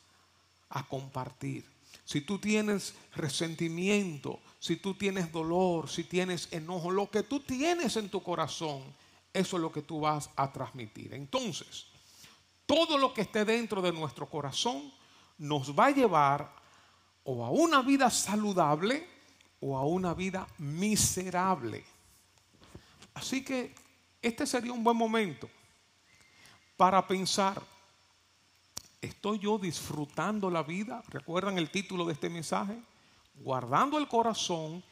a 0.70 0.86
compartir. 0.86 1.66
Si 2.04 2.20
tú 2.20 2.38
tienes 2.38 2.94
resentimiento, 3.14 4.40
si 4.62 4.76
tú 4.76 4.94
tienes 4.94 5.32
dolor, 5.32 5.90
si 5.90 6.04
tienes 6.04 6.46
enojo, 6.52 6.92
lo 6.92 7.10
que 7.10 7.24
tú 7.24 7.40
tienes 7.40 7.96
en 7.96 8.08
tu 8.08 8.22
corazón, 8.22 8.94
eso 9.32 9.56
es 9.56 9.60
lo 9.60 9.72
que 9.72 9.82
tú 9.82 9.98
vas 9.98 10.30
a 10.36 10.52
transmitir. 10.52 11.14
Entonces, 11.14 11.86
todo 12.64 12.96
lo 12.96 13.12
que 13.12 13.22
esté 13.22 13.44
dentro 13.44 13.82
de 13.82 13.90
nuestro 13.90 14.30
corazón 14.30 14.92
nos 15.36 15.76
va 15.76 15.86
a 15.86 15.90
llevar 15.90 16.54
o 17.24 17.44
a 17.44 17.50
una 17.50 17.82
vida 17.82 18.08
saludable 18.08 19.04
o 19.58 19.76
a 19.76 19.84
una 19.84 20.14
vida 20.14 20.46
miserable. 20.58 21.84
Así 23.14 23.44
que 23.44 23.74
este 24.22 24.46
sería 24.46 24.72
un 24.72 24.84
buen 24.84 24.96
momento 24.96 25.50
para 26.76 27.04
pensar, 27.08 27.60
¿estoy 29.00 29.40
yo 29.40 29.58
disfrutando 29.58 30.48
la 30.48 30.62
vida? 30.62 31.02
¿Recuerdan 31.08 31.58
el 31.58 31.68
título 31.68 32.04
de 32.04 32.12
este 32.12 32.30
mensaje? 32.30 32.80
Guardando 33.34 33.98
el 33.98 34.08
corazón 34.08 34.82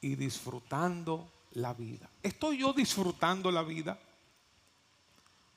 y 0.00 0.16
disfrutando 0.16 1.30
la 1.52 1.74
vida. 1.74 2.08
¿Estoy 2.22 2.58
yo 2.58 2.72
disfrutando 2.72 3.50
la 3.50 3.62
vida? 3.62 3.98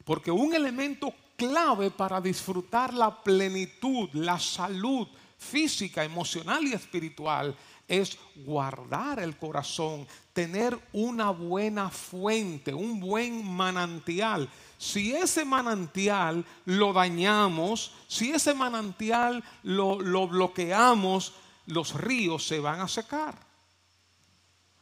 Porque 0.03 0.31
un 0.31 0.53
elemento 0.53 1.13
clave 1.35 1.91
para 1.91 2.19
disfrutar 2.19 2.93
la 2.93 3.23
plenitud, 3.23 4.09
la 4.13 4.39
salud, 4.39 5.07
física, 5.38 6.03
emocional 6.03 6.65
y 6.65 6.73
espiritual 6.73 7.55
es 7.88 8.17
guardar 8.35 9.19
el 9.19 9.38
corazón, 9.38 10.07
tener 10.31 10.77
una 10.93 11.31
buena 11.31 11.89
fuente, 11.89 12.73
un 12.73 13.00
buen 13.00 13.45
manantial. 13.45 14.50
Si 14.77 15.13
ese 15.13 15.45
manantial 15.45 16.45
lo 16.65 16.93
dañamos, 16.93 17.93
si 18.07 18.31
ese 18.31 18.53
manantial 18.53 19.43
lo, 19.63 20.00
lo 20.00 20.27
bloqueamos, 20.27 21.33
los 21.65 21.93
ríos 21.93 22.46
se 22.46 22.60
van 22.60 22.82
a 22.82 22.88
secar, 22.88 23.38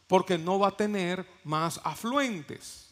porque 0.07 0.37
no 0.37 0.59
va 0.59 0.69
a 0.69 0.77
tener 0.77 1.25
más 1.43 1.79
afluentes. 1.83 2.89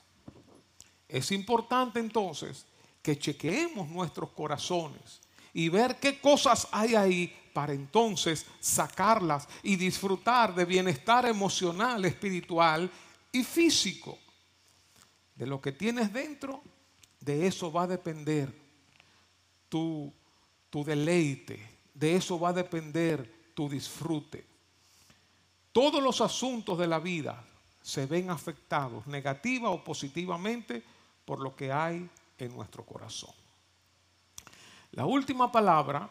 Es 1.07 1.31
importante 1.31 1.99
entonces 1.99 2.65
que 3.01 3.17
chequeemos 3.17 3.89
nuestros 3.89 4.29
corazones 4.31 5.19
y 5.53 5.69
ver 5.69 5.99
qué 5.99 6.19
cosas 6.19 6.67
hay 6.71 6.95
ahí 6.95 7.35
para 7.53 7.73
entonces 7.73 8.45
sacarlas 8.59 9.47
y 9.63 9.75
disfrutar 9.75 10.53
de 10.53 10.65
bienestar 10.65 11.25
emocional, 11.25 12.05
espiritual 12.05 12.89
y 13.31 13.43
físico. 13.43 14.17
De 15.35 15.47
lo 15.47 15.59
que 15.59 15.71
tienes 15.71 16.13
dentro, 16.13 16.61
de 17.19 17.47
eso 17.47 17.71
va 17.71 17.83
a 17.83 17.87
depender 17.87 18.53
tu, 19.67 20.13
tu 20.69 20.83
deleite, 20.83 21.59
de 21.93 22.15
eso 22.15 22.39
va 22.39 22.49
a 22.49 22.53
depender 22.53 23.38
tu 23.59 23.67
disfrute. 23.67 24.47
Todos 25.73 26.01
los 26.01 26.21
asuntos 26.21 26.79
de 26.79 26.87
la 26.87 26.99
vida 26.99 27.43
se 27.81 28.05
ven 28.05 28.29
afectados 28.29 29.05
negativa 29.05 29.69
o 29.69 29.83
positivamente 29.83 30.81
por 31.25 31.41
lo 31.41 31.53
que 31.53 31.69
hay 31.69 32.09
en 32.37 32.55
nuestro 32.55 32.85
corazón. 32.85 33.35
La 34.93 35.05
última 35.05 35.51
palabra 35.51 36.09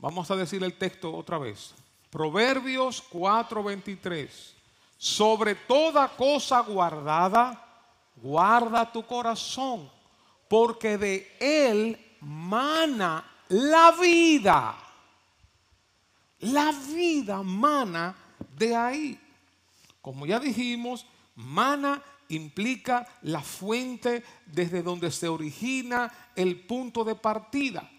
Vamos 0.00 0.30
a 0.30 0.36
decir 0.36 0.64
el 0.64 0.78
texto 0.78 1.14
otra 1.14 1.36
vez. 1.36 1.74
Proverbios 2.08 3.04
4:23. 3.10 4.54
Sobre 4.96 5.54
toda 5.54 6.08
cosa 6.08 6.60
guardada, 6.60 7.62
guarda 8.16 8.90
tu 8.90 9.04
corazón, 9.04 9.90
porque 10.48 10.96
de 10.96 11.36
él 11.38 12.16
mana 12.20 13.24
la 13.48 13.92
vida. 13.92 14.89
La 16.40 16.72
vida 16.72 17.42
mana 17.42 18.14
de 18.56 18.74
ahí. 18.74 19.20
Como 20.00 20.26
ya 20.26 20.40
dijimos, 20.40 21.06
mana 21.34 22.02
implica 22.28 23.06
la 23.22 23.42
fuente 23.42 24.24
desde 24.46 24.82
donde 24.82 25.10
se 25.10 25.28
origina 25.28 26.12
el 26.34 26.60
punto 26.60 27.04
de 27.04 27.14
partida. 27.14 27.90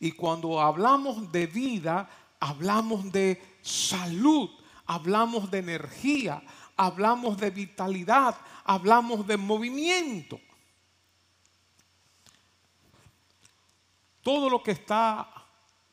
Y 0.00 0.12
cuando 0.12 0.60
hablamos 0.60 1.30
de 1.30 1.46
vida, 1.46 2.08
hablamos 2.40 3.12
de 3.12 3.40
salud, 3.62 4.50
hablamos 4.86 5.50
de 5.50 5.58
energía, 5.58 6.42
hablamos 6.76 7.38
de 7.38 7.50
vitalidad, 7.50 8.36
hablamos 8.64 9.26
de 9.26 9.36
movimiento. 9.36 10.40
Todo 14.22 14.50
lo 14.50 14.62
que 14.62 14.72
está 14.72 15.28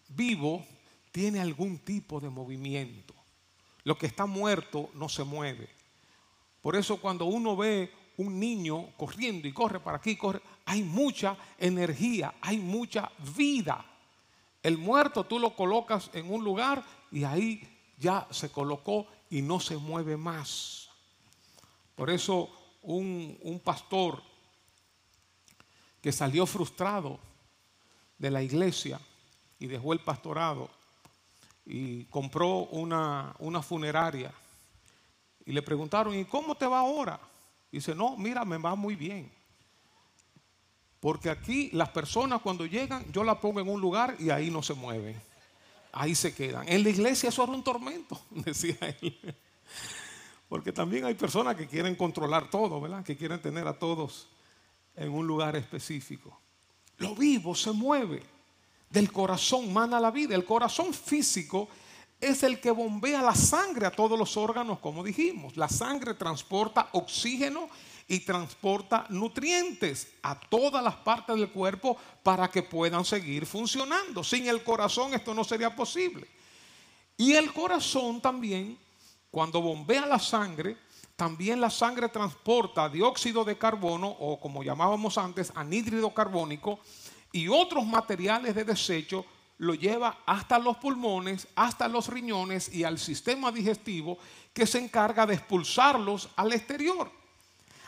vivo 0.09 0.65
tiene 1.13 1.39
algún 1.39 1.77
tipo 1.77 2.19
de 2.19 2.27
movimiento. 2.27 3.13
Lo 3.83 3.97
que 3.97 4.07
está 4.07 4.25
muerto 4.25 4.89
no 4.95 5.07
se 5.07 5.23
mueve. 5.23 5.69
Por 6.59 6.75
eso 6.75 6.97
cuando 6.97 7.25
uno 7.25 7.55
ve 7.55 7.93
un 8.17 8.39
niño 8.39 8.95
corriendo 8.97 9.47
y 9.47 9.53
corre 9.53 9.79
para 9.79 9.97
aquí, 9.97 10.15
corre, 10.15 10.41
hay 10.65 10.81
mucha 10.81 11.37
energía, 11.59 12.33
hay 12.41 12.57
mucha 12.57 13.11
vida. 13.37 13.85
El 14.63 14.79
muerto 14.79 15.25
tú 15.25 15.37
lo 15.37 15.55
colocas 15.55 16.09
en 16.13 16.33
un 16.33 16.43
lugar 16.43 16.83
y 17.11 17.23
ahí 17.23 17.61
ya 17.99 18.27
se 18.31 18.51
colocó 18.51 19.05
y 19.29 19.43
no 19.43 19.59
se 19.59 19.77
mueve 19.77 20.17
más. 20.17 20.89
Por 21.95 22.09
eso 22.09 22.49
un, 22.81 23.61
pastor 23.63 24.23
que 26.01 26.11
salió 26.11 26.47
frustrado 26.47 27.19
de 28.17 28.31
la 28.31 28.41
iglesia 28.41 28.99
y 29.59 29.67
dejó 29.67 29.93
el 29.93 29.99
pastorado 29.99 30.71
y 31.65 32.05
compró 32.05 32.65
una, 32.65 33.35
una 33.39 33.61
funeraria 33.61 34.33
y 35.45 35.51
le 35.51 35.61
preguntaron, 35.61 36.15
¿y 36.15 36.25
cómo 36.25 36.55
te 36.55 36.65
va 36.65 36.79
ahora? 36.79 37.19
Y 37.71 37.77
dice, 37.77 37.95
no, 37.95 38.15
mira, 38.17 38.45
me 38.45 38.57
va 38.57 38.75
muy 38.75 38.95
bien. 38.95 39.31
Porque 40.99 41.29
aquí 41.29 41.69
las 41.73 41.89
personas 41.89 42.41
cuando 42.41 42.65
llegan, 42.65 43.11
yo 43.11 43.23
la 43.23 43.39
pongo 43.39 43.59
en 43.59 43.67
un 43.67 43.81
lugar 43.81 44.15
y 44.19 44.29
ahí 44.29 44.49
no 44.49 44.63
se 44.63 44.73
mueven. 44.73 45.21
Ahí 45.91 46.15
se 46.15 46.33
quedan. 46.33 46.67
En 46.69 46.83
la 46.83 46.89
iglesia 46.89 47.29
eso 47.29 47.43
era 47.43 47.51
un 47.51 47.63
tormento, 47.63 48.19
decía 48.31 48.77
él. 49.01 49.35
Porque 50.47 50.71
también 50.71 51.05
hay 51.05 51.15
personas 51.15 51.55
que 51.55 51.67
quieren 51.67 51.95
controlar 51.95 52.49
todo, 52.49 52.79
¿verdad? 52.79 53.03
Que 53.03 53.17
quieren 53.17 53.41
tener 53.41 53.67
a 53.67 53.77
todos 53.77 54.29
en 54.95 55.11
un 55.11 55.27
lugar 55.27 55.55
específico. 55.55 56.39
Lo 56.97 57.15
vivo 57.15 57.53
se 57.53 57.71
mueve. 57.71 58.23
Del 58.93 59.11
corazón 59.11 59.73
mana 59.73 59.99
la 59.99 60.11
vida. 60.11 60.35
El 60.35 60.45
corazón 60.45 60.93
físico 60.93 61.67
es 62.21 62.43
el 62.43 62.61
que 62.61 62.69
bombea 62.69 63.23
la 63.23 63.33
sangre 63.33 63.87
a 63.87 63.91
todos 63.91 64.19
los 64.19 64.37
órganos, 64.37 64.77
como 64.77 65.03
dijimos. 65.03 65.57
La 65.57 65.67
sangre 65.67 66.13
transporta 66.13 66.89
oxígeno 66.91 67.69
y 68.07 68.19
transporta 68.19 69.07
nutrientes 69.09 70.09
a 70.21 70.39
todas 70.39 70.83
las 70.83 70.93
partes 70.97 71.35
del 71.35 71.49
cuerpo 71.49 71.97
para 72.21 72.51
que 72.51 72.61
puedan 72.61 73.03
seguir 73.03 73.47
funcionando. 73.47 74.23
Sin 74.23 74.47
el 74.47 74.63
corazón 74.63 75.15
esto 75.15 75.33
no 75.33 75.43
sería 75.43 75.75
posible. 75.75 76.27
Y 77.17 77.33
el 77.33 77.51
corazón 77.51 78.21
también, 78.21 78.77
cuando 79.31 79.59
bombea 79.59 80.05
la 80.05 80.19
sangre, 80.19 80.77
también 81.15 81.59
la 81.59 81.71
sangre 81.71 82.09
transporta 82.09 82.89
dióxido 82.89 83.43
de 83.43 83.57
carbono 83.57 84.07
o 84.07 84.39
como 84.39 84.63
llamábamos 84.63 85.17
antes, 85.17 85.51
anhídrido 85.55 86.13
carbónico 86.13 86.79
y 87.33 87.47
otros 87.49 87.85
materiales 87.85 88.55
de 88.55 88.63
desecho 88.63 89.25
lo 89.57 89.73
lleva 89.73 90.19
hasta 90.25 90.59
los 90.59 90.77
pulmones, 90.77 91.47
hasta 91.55 91.87
los 91.87 92.07
riñones 92.07 92.73
y 92.73 92.83
al 92.83 92.99
sistema 92.99 93.51
digestivo 93.51 94.17
que 94.53 94.67
se 94.67 94.79
encarga 94.79 95.25
de 95.25 95.33
expulsarlos 95.33 96.29
al 96.35 96.53
exterior. 96.53 97.11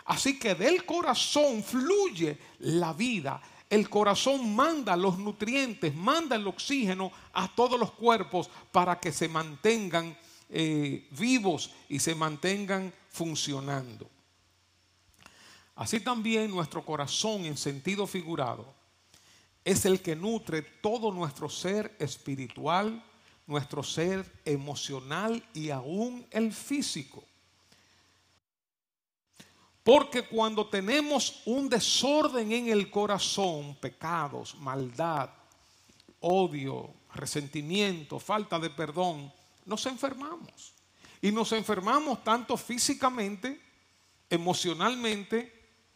Así 0.05 0.39
que 0.39 0.55
del 0.55 0.85
corazón 0.85 1.63
fluye 1.63 2.37
la 2.59 2.93
vida. 2.93 3.41
El 3.69 3.89
corazón 3.89 4.55
manda 4.55 4.95
los 4.95 5.17
nutrientes, 5.17 5.93
manda 5.95 6.35
el 6.35 6.47
oxígeno 6.47 7.11
a 7.33 7.47
todos 7.47 7.79
los 7.79 7.91
cuerpos 7.91 8.49
para 8.71 8.99
que 8.99 9.11
se 9.11 9.27
mantengan 9.27 10.17
eh, 10.49 11.07
vivos 11.11 11.71
y 11.89 11.99
se 11.99 12.15
mantengan 12.15 12.93
funcionando. 13.09 14.09
Así 15.75 15.99
también 15.99 16.49
nuestro 16.51 16.83
corazón 16.85 17.45
en 17.45 17.57
sentido 17.57 18.07
figurado 18.07 18.84
es 19.65 19.83
el 19.85 20.01
que 20.01 20.15
nutre 20.15 20.61
todo 20.61 21.11
nuestro 21.11 21.49
ser 21.49 21.95
espiritual, 21.99 23.03
nuestro 23.47 23.81
ser 23.81 24.31
emocional 24.45 25.43
y 25.55 25.71
aún 25.71 26.25
el 26.29 26.53
físico. 26.53 27.23
Porque 29.83 30.27
cuando 30.27 30.67
tenemos 30.67 31.41
un 31.45 31.67
desorden 31.67 32.51
en 32.51 32.69
el 32.69 32.89
corazón, 32.91 33.75
pecados, 33.75 34.55
maldad, 34.55 35.29
odio, 36.19 36.93
resentimiento, 37.13 38.19
falta 38.19 38.59
de 38.59 38.69
perdón, 38.69 39.31
nos 39.65 39.85
enfermamos. 39.87 40.73
Y 41.21 41.31
nos 41.31 41.51
enfermamos 41.53 42.23
tanto 42.23 42.55
físicamente, 42.55 43.59
emocionalmente 44.29 45.53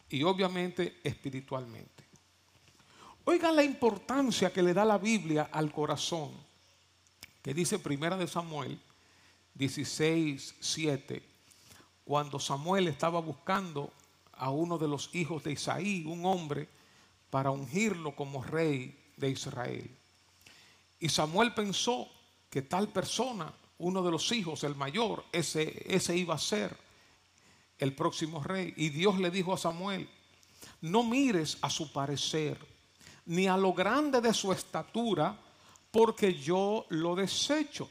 y 0.08 0.24
obviamente 0.24 1.00
espiritualmente. 1.04 1.99
Oigan 3.24 3.56
la 3.56 3.62
importancia 3.62 4.52
que 4.52 4.62
le 4.62 4.74
da 4.74 4.84
la 4.84 4.98
Biblia 4.98 5.50
al 5.52 5.70
corazón, 5.72 6.30
que 7.42 7.54
dice 7.54 7.78
Primera 7.78 8.16
de 8.16 8.26
Samuel 8.26 8.78
16, 9.54 10.56
7, 10.58 11.22
cuando 12.04 12.40
Samuel 12.40 12.88
estaba 12.88 13.20
buscando 13.20 13.92
a 14.32 14.50
uno 14.50 14.78
de 14.78 14.88
los 14.88 15.14
hijos 15.14 15.44
de 15.44 15.52
Isaí, 15.52 16.04
un 16.06 16.24
hombre, 16.24 16.68
para 17.28 17.50
ungirlo 17.50 18.16
como 18.16 18.42
rey 18.42 18.98
de 19.16 19.30
Israel. 19.30 19.90
Y 20.98 21.08
Samuel 21.08 21.54
pensó 21.54 22.08
que 22.48 22.62
tal 22.62 22.88
persona, 22.88 23.52
uno 23.78 24.02
de 24.02 24.10
los 24.10 24.32
hijos, 24.32 24.64
el 24.64 24.74
mayor, 24.74 25.24
ese, 25.30 25.84
ese 25.94 26.16
iba 26.16 26.34
a 26.34 26.38
ser 26.38 26.76
el 27.78 27.94
próximo 27.94 28.42
rey. 28.42 28.74
Y 28.76 28.88
Dios 28.88 29.18
le 29.18 29.30
dijo 29.30 29.52
a 29.52 29.58
Samuel, 29.58 30.08
no 30.80 31.02
mires 31.02 31.58
a 31.60 31.70
su 31.70 31.92
parecer, 31.92 32.58
ni 33.26 33.46
a 33.46 33.56
lo 33.56 33.72
grande 33.72 34.20
de 34.20 34.34
su 34.34 34.52
estatura, 34.52 35.36
porque 35.90 36.34
yo 36.34 36.86
lo 36.90 37.14
desecho. 37.14 37.88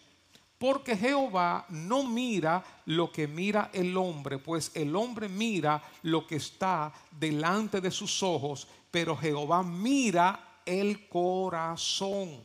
Porque 0.57 0.97
Jehová 0.97 1.65
no 1.69 2.03
mira 2.03 2.63
lo 2.85 3.11
que 3.11 3.27
mira 3.27 3.69
el 3.71 3.95
hombre, 3.95 4.39
pues 4.39 4.71
el 4.73 4.93
hombre 4.93 5.29
mira 5.29 5.81
lo 6.03 6.27
que 6.27 6.35
está 6.35 6.91
delante 7.11 7.79
de 7.79 7.91
sus 7.91 8.21
ojos, 8.21 8.67
pero 8.91 9.15
Jehová 9.15 9.63
mira 9.63 10.61
el 10.65 11.07
corazón. 11.07 12.43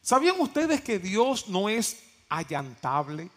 ¿Sabían 0.00 0.40
ustedes 0.40 0.80
que 0.80 0.98
Dios 0.98 1.48
no 1.48 1.68
es 1.68 2.02
allantable? 2.28 3.30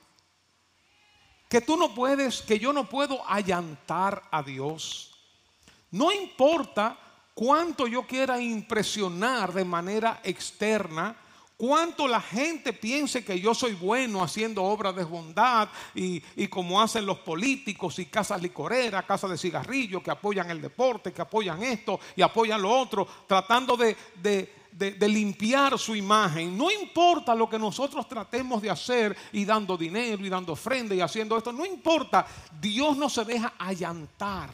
Que 1.47 1.61
tú 1.61 1.77
no 1.77 1.93
puedes, 1.93 2.41
que 2.41 2.57
yo 2.57 2.73
no 2.73 2.89
puedo 2.89 3.23
allantar 3.29 4.23
a 4.31 4.41
Dios. 4.41 5.13
No 5.91 6.11
importa 6.11 6.97
cuánto 7.35 7.85
yo 7.85 8.07
quiera 8.07 8.41
impresionar 8.41 9.53
de 9.53 9.65
manera 9.65 10.21
externa, 10.23 11.15
cuánto 11.57 12.07
la 12.07 12.21
gente 12.21 12.73
piense 12.73 13.23
que 13.23 13.39
yo 13.39 13.53
soy 13.53 13.73
bueno 13.73 14.23
haciendo 14.23 14.63
obras 14.63 14.95
de 14.95 15.03
bondad 15.03 15.69
y, 15.93 16.21
como 16.47 16.81
hacen 16.81 17.05
los 17.05 17.19
políticos 17.19 17.99
y 17.99 18.05
casas 18.05 18.41
licoreras, 18.41 19.05
casas 19.05 19.29
de 19.29 19.37
cigarrillos 19.37 20.01
que 20.01 20.11
apoyan 20.11 20.49
el 20.49 20.61
deporte, 20.61 21.13
que 21.13 21.21
apoyan 21.21 21.61
esto 21.61 21.99
y 22.15 22.23
apoyan 22.23 22.61
lo 22.61 22.71
otro, 22.71 23.07
tratando 23.27 23.77
de 23.77 23.95
de, 24.75 25.07
limpiar 25.07 25.79
su 25.79 25.95
imagen. 25.95 26.57
No 26.57 26.69
importa 26.69 27.33
lo 27.33 27.49
que 27.49 27.57
nosotros 27.57 28.07
tratemos 28.07 28.61
de 28.61 28.69
hacer 28.69 29.15
y 29.31 29.45
dando 29.45 29.77
dinero 29.77 30.25
y 30.25 30.29
dando 30.29 30.53
ofrenda 30.53 30.93
y 30.93 31.01
haciendo 31.01 31.37
esto, 31.37 31.51
no 31.51 31.65
importa. 31.65 32.25
Dios 32.59 32.97
no 32.97 33.09
se 33.09 33.23
deja 33.23 33.53
allantar, 33.57 34.49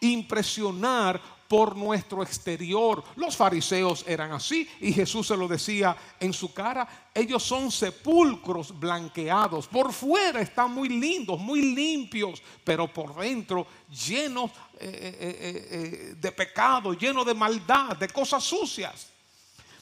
impresionar 0.00 1.20
por 1.50 1.74
nuestro 1.74 2.22
exterior. 2.22 3.02
Los 3.16 3.36
fariseos 3.36 4.04
eran 4.06 4.30
así 4.30 4.68
y 4.80 4.92
Jesús 4.92 5.26
se 5.26 5.36
lo 5.36 5.48
decía 5.48 5.96
en 6.20 6.32
su 6.32 6.54
cara. 6.54 7.10
Ellos 7.12 7.42
son 7.42 7.72
sepulcros 7.72 8.78
blanqueados. 8.78 9.66
Por 9.66 9.92
fuera 9.92 10.40
están 10.40 10.72
muy 10.72 10.88
lindos, 10.88 11.40
muy 11.40 11.74
limpios, 11.74 12.40
pero 12.62 12.86
por 12.86 13.16
dentro 13.16 13.66
llenos 13.88 14.52
eh, 14.78 14.78
eh, 14.80 15.68
eh, 15.70 16.14
de 16.16 16.30
pecado, 16.30 16.94
llenos 16.94 17.26
de 17.26 17.34
maldad, 17.34 17.96
de 17.96 18.08
cosas 18.10 18.44
sucias. 18.44 19.08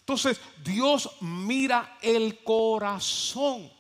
Entonces 0.01 0.41
Dios 0.65 1.17
mira 1.21 1.99
el 2.01 2.43
corazón. 2.43 3.78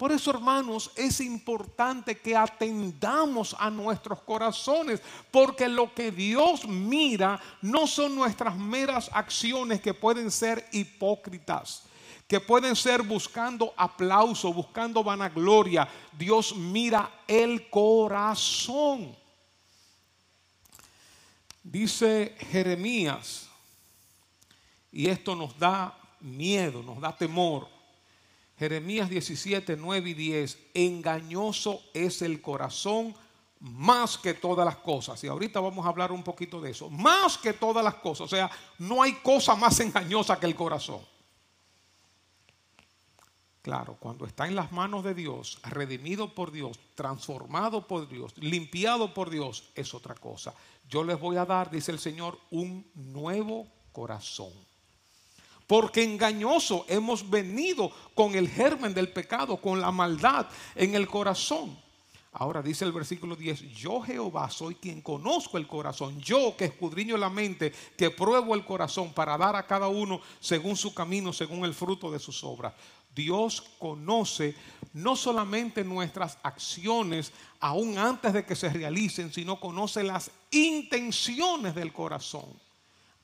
Por 0.00 0.12
eso, 0.12 0.30
hermanos, 0.30 0.90
es 0.96 1.20
importante 1.20 2.16
que 2.16 2.34
atendamos 2.34 3.54
a 3.58 3.68
nuestros 3.68 4.22
corazones, 4.22 5.02
porque 5.30 5.68
lo 5.68 5.92
que 5.92 6.10
Dios 6.10 6.66
mira 6.66 7.38
no 7.60 7.86
son 7.86 8.14
nuestras 8.16 8.56
meras 8.56 9.10
acciones 9.12 9.82
que 9.82 9.92
pueden 9.92 10.30
ser 10.30 10.66
hipócritas, 10.72 11.82
que 12.26 12.40
pueden 12.40 12.74
ser 12.76 13.02
buscando 13.02 13.74
aplauso, 13.76 14.54
buscando 14.54 15.04
vanagloria. 15.04 15.86
Dios 16.16 16.56
mira 16.56 17.10
el 17.28 17.68
corazón. 17.68 19.14
Dice 21.62 22.38
Jeremías, 22.50 23.50
y 24.90 25.10
esto 25.10 25.36
nos 25.36 25.58
da 25.58 25.94
miedo, 26.20 26.82
nos 26.82 26.98
da 27.02 27.14
temor 27.14 27.69
Jeremías 28.60 29.08
17, 29.08 29.74
9 29.74 30.10
y 30.10 30.12
10, 30.12 30.58
engañoso 30.74 31.80
es 31.94 32.20
el 32.20 32.42
corazón 32.42 33.14
más 33.58 34.18
que 34.18 34.34
todas 34.34 34.66
las 34.66 34.76
cosas. 34.76 35.24
Y 35.24 35.28
ahorita 35.28 35.60
vamos 35.60 35.86
a 35.86 35.88
hablar 35.88 36.12
un 36.12 36.22
poquito 36.22 36.60
de 36.60 36.72
eso. 36.72 36.90
Más 36.90 37.38
que 37.38 37.54
todas 37.54 37.82
las 37.82 37.94
cosas. 37.94 38.26
O 38.26 38.28
sea, 38.28 38.50
no 38.76 39.02
hay 39.02 39.14
cosa 39.14 39.54
más 39.54 39.80
engañosa 39.80 40.38
que 40.38 40.44
el 40.44 40.54
corazón. 40.54 41.00
Claro, 43.62 43.96
cuando 43.98 44.26
está 44.26 44.46
en 44.46 44.56
las 44.56 44.70
manos 44.72 45.04
de 45.04 45.14
Dios, 45.14 45.58
redimido 45.62 46.34
por 46.34 46.52
Dios, 46.52 46.78
transformado 46.94 47.88
por 47.88 48.10
Dios, 48.10 48.36
limpiado 48.36 49.14
por 49.14 49.30
Dios, 49.30 49.70
es 49.74 49.94
otra 49.94 50.14
cosa. 50.14 50.54
Yo 50.86 51.02
les 51.02 51.18
voy 51.18 51.38
a 51.38 51.46
dar, 51.46 51.70
dice 51.70 51.92
el 51.92 51.98
Señor, 51.98 52.38
un 52.50 52.86
nuevo 52.94 53.66
corazón 53.92 54.52
porque 55.70 56.02
engañoso 56.02 56.84
hemos 56.88 57.30
venido 57.30 57.92
con 58.16 58.34
el 58.34 58.48
germen 58.48 58.92
del 58.92 59.12
pecado, 59.12 59.56
con 59.56 59.80
la 59.80 59.92
maldad 59.92 60.48
en 60.74 60.96
el 60.96 61.06
corazón. 61.06 61.78
Ahora 62.32 62.60
dice 62.60 62.84
el 62.84 62.90
versículo 62.90 63.36
10, 63.36 63.70
yo 63.76 64.00
Jehová 64.00 64.50
soy 64.50 64.74
quien 64.74 65.00
conozco 65.00 65.58
el 65.58 65.68
corazón, 65.68 66.20
yo 66.20 66.56
que 66.56 66.64
escudriño 66.64 67.16
la 67.16 67.30
mente, 67.30 67.72
que 67.96 68.10
pruebo 68.10 68.56
el 68.56 68.64
corazón 68.64 69.12
para 69.12 69.38
dar 69.38 69.54
a 69.54 69.64
cada 69.64 69.86
uno 69.86 70.20
según 70.40 70.74
su 70.74 70.92
camino, 70.92 71.32
según 71.32 71.64
el 71.64 71.72
fruto 71.72 72.10
de 72.10 72.18
sus 72.18 72.42
obras. 72.42 72.74
Dios 73.14 73.62
conoce 73.78 74.56
no 74.92 75.14
solamente 75.14 75.84
nuestras 75.84 76.36
acciones 76.42 77.30
aún 77.60 77.96
antes 77.96 78.32
de 78.32 78.44
que 78.44 78.56
se 78.56 78.70
realicen, 78.70 79.32
sino 79.32 79.60
conoce 79.60 80.02
las 80.02 80.32
intenciones 80.50 81.76
del 81.76 81.92
corazón 81.92 82.69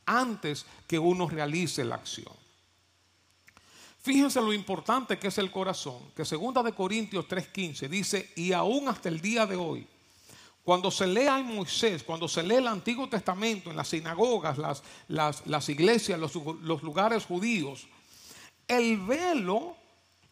antes 0.06 0.64
que 0.86 0.98
uno 0.98 1.28
realice 1.28 1.84
la 1.84 1.96
acción. 1.96 2.32
Fíjense 4.00 4.40
lo 4.40 4.52
importante 4.52 5.18
que 5.18 5.28
es 5.28 5.38
el 5.38 5.50
corazón, 5.50 6.12
que 6.14 6.24
segunda 6.24 6.62
de 6.62 6.72
Corintios 6.72 7.26
3:15 7.26 7.88
dice, 7.88 8.32
y 8.36 8.52
aún 8.52 8.88
hasta 8.88 9.08
el 9.08 9.20
día 9.20 9.46
de 9.46 9.56
hoy, 9.56 9.86
cuando 10.62 10.90
se 10.90 11.06
lea 11.06 11.38
en 11.38 11.46
Moisés, 11.46 12.04
cuando 12.04 12.28
se 12.28 12.42
lee 12.42 12.56
el 12.56 12.68
Antiguo 12.68 13.08
Testamento 13.08 13.70
en 13.70 13.76
las 13.76 13.88
sinagogas, 13.88 14.58
las, 14.58 14.82
las, 15.08 15.68
iglesias, 15.68 16.18
los, 16.18 16.34
los 16.34 16.82
lugares 16.82 17.24
judíos, 17.24 17.86
el 18.68 18.98
velo 18.98 19.76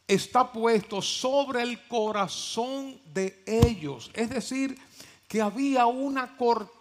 está 0.07 0.53
puesto 0.53 1.01
sobre 1.01 1.63
el 1.63 1.87
corazón 1.87 2.99
de 3.13 3.43
ellos. 3.47 4.11
Es 4.15 4.31
decir, 4.31 4.79
que 5.29 5.41
había 5.41 5.87
una 5.87 6.37
cortina 6.37 6.74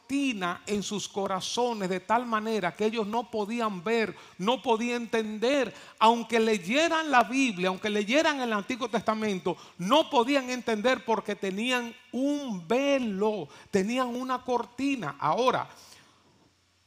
en 0.67 0.83
sus 0.83 1.07
corazones 1.07 1.89
de 1.89 1.99
tal 1.99 2.25
manera 2.27 2.75
que 2.75 2.85
ellos 2.85 3.07
no 3.07 3.31
podían 3.31 3.83
ver, 3.83 4.15
no 4.37 4.61
podían 4.61 5.03
entender, 5.03 5.73
aunque 5.97 6.39
leyeran 6.39 7.09
la 7.09 7.23
Biblia, 7.23 7.69
aunque 7.69 7.89
leyeran 7.89 8.39
el 8.39 8.53
Antiguo 8.53 8.87
Testamento, 8.89 9.57
no 9.79 10.11
podían 10.11 10.51
entender 10.51 11.03
porque 11.03 11.35
tenían 11.35 11.95
un 12.11 12.67
velo, 12.67 13.47
tenían 13.71 14.07
una 14.15 14.43
cortina. 14.43 15.15
Ahora, 15.19 15.67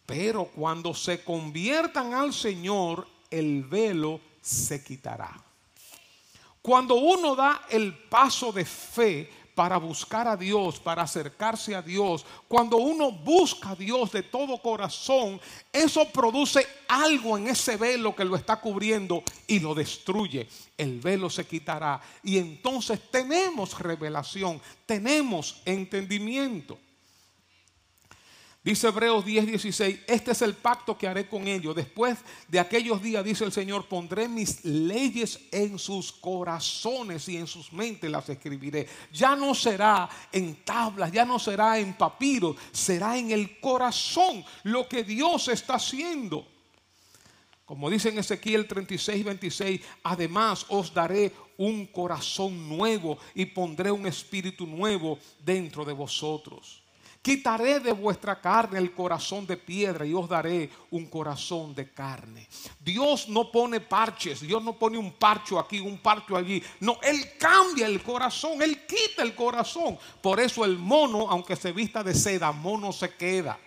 pero 0.04 0.44
cuando 0.44 0.94
se 0.94 1.24
conviertan 1.24 2.14
al 2.14 2.32
Señor, 2.32 3.08
el 3.28 3.64
velo 3.64 4.20
se 4.40 4.84
quitará. 4.84 5.32
Cuando 6.62 6.94
uno 6.94 7.34
da 7.34 7.62
el 7.70 7.92
paso 7.92 8.52
de 8.52 8.64
fe, 8.64 9.30
para 9.56 9.78
buscar 9.78 10.28
a 10.28 10.36
Dios, 10.36 10.78
para 10.78 11.02
acercarse 11.02 11.74
a 11.74 11.80
Dios, 11.80 12.26
cuando 12.46 12.76
uno 12.76 13.10
busca 13.10 13.70
a 13.70 13.74
Dios 13.74 14.12
de 14.12 14.22
todo 14.22 14.60
corazón, 14.60 15.40
eso 15.72 16.04
produce 16.12 16.66
algo 16.86 17.38
en 17.38 17.48
ese 17.48 17.78
velo 17.78 18.14
que 18.14 18.26
lo 18.26 18.36
está 18.36 18.60
cubriendo 18.60 19.22
y 19.46 19.58
lo 19.58 19.74
destruye. 19.74 20.46
El 20.76 21.00
velo 21.00 21.30
se 21.30 21.46
quitará 21.46 22.02
y 22.22 22.36
entonces 22.36 23.00
tenemos 23.10 23.78
revelación, 23.78 24.60
tenemos 24.84 25.62
entendimiento. 25.64 26.78
Dice 28.66 28.88
Hebreos 28.88 29.24
10, 29.24 29.46
16, 29.46 30.00
este 30.08 30.32
es 30.32 30.42
el 30.42 30.54
pacto 30.54 30.98
que 30.98 31.06
haré 31.06 31.28
con 31.28 31.46
ellos. 31.46 31.72
Después 31.72 32.18
de 32.48 32.58
aquellos 32.58 33.00
días, 33.00 33.24
dice 33.24 33.44
el 33.44 33.52
Señor, 33.52 33.86
pondré 33.86 34.26
mis 34.26 34.64
leyes 34.64 35.38
en 35.52 35.78
sus 35.78 36.10
corazones 36.10 37.28
y 37.28 37.36
en 37.36 37.46
sus 37.46 37.72
mentes 37.72 38.10
las 38.10 38.28
escribiré. 38.28 38.88
Ya 39.12 39.36
no 39.36 39.54
será 39.54 40.08
en 40.32 40.64
tablas, 40.64 41.12
ya 41.12 41.24
no 41.24 41.38
será 41.38 41.78
en 41.78 41.94
papiros, 41.94 42.56
será 42.72 43.16
en 43.16 43.30
el 43.30 43.60
corazón 43.60 44.44
lo 44.64 44.88
que 44.88 45.04
Dios 45.04 45.46
está 45.46 45.74
haciendo. 45.74 46.44
Como 47.64 47.88
dice 47.88 48.08
en 48.08 48.18
Ezequiel 48.18 48.66
36, 48.66 49.24
26, 49.24 49.80
además 50.02 50.66
os 50.70 50.92
daré 50.92 51.32
un 51.56 51.86
corazón 51.86 52.68
nuevo 52.68 53.16
y 53.32 53.46
pondré 53.46 53.92
un 53.92 54.08
espíritu 54.08 54.66
nuevo 54.66 55.20
dentro 55.44 55.84
de 55.84 55.92
vosotros. 55.92 56.82
Quitaré 57.26 57.80
de 57.80 57.90
vuestra 57.90 58.40
carne 58.40 58.78
el 58.78 58.92
corazón 58.92 59.48
de 59.48 59.56
piedra 59.56 60.06
y 60.06 60.14
os 60.14 60.28
daré 60.28 60.70
un 60.92 61.06
corazón 61.06 61.74
de 61.74 61.90
carne. 61.92 62.46
Dios 62.78 63.28
no 63.28 63.50
pone 63.50 63.80
parches, 63.80 64.42
Dios 64.42 64.62
no 64.62 64.78
pone 64.78 64.96
un 64.96 65.12
parcho 65.14 65.58
aquí, 65.58 65.80
un 65.80 65.98
parcho 65.98 66.36
allí. 66.36 66.62
No, 66.78 67.00
Él 67.02 67.32
cambia 67.36 67.86
el 67.86 68.00
corazón, 68.00 68.62
Él 68.62 68.86
quita 68.86 69.24
el 69.24 69.34
corazón. 69.34 69.98
Por 70.22 70.38
eso 70.38 70.64
el 70.64 70.78
mono, 70.78 71.28
aunque 71.28 71.56
se 71.56 71.72
vista 71.72 72.04
de 72.04 72.14
seda, 72.14 72.52
mono 72.52 72.92
se 72.92 73.16
queda. 73.16 73.58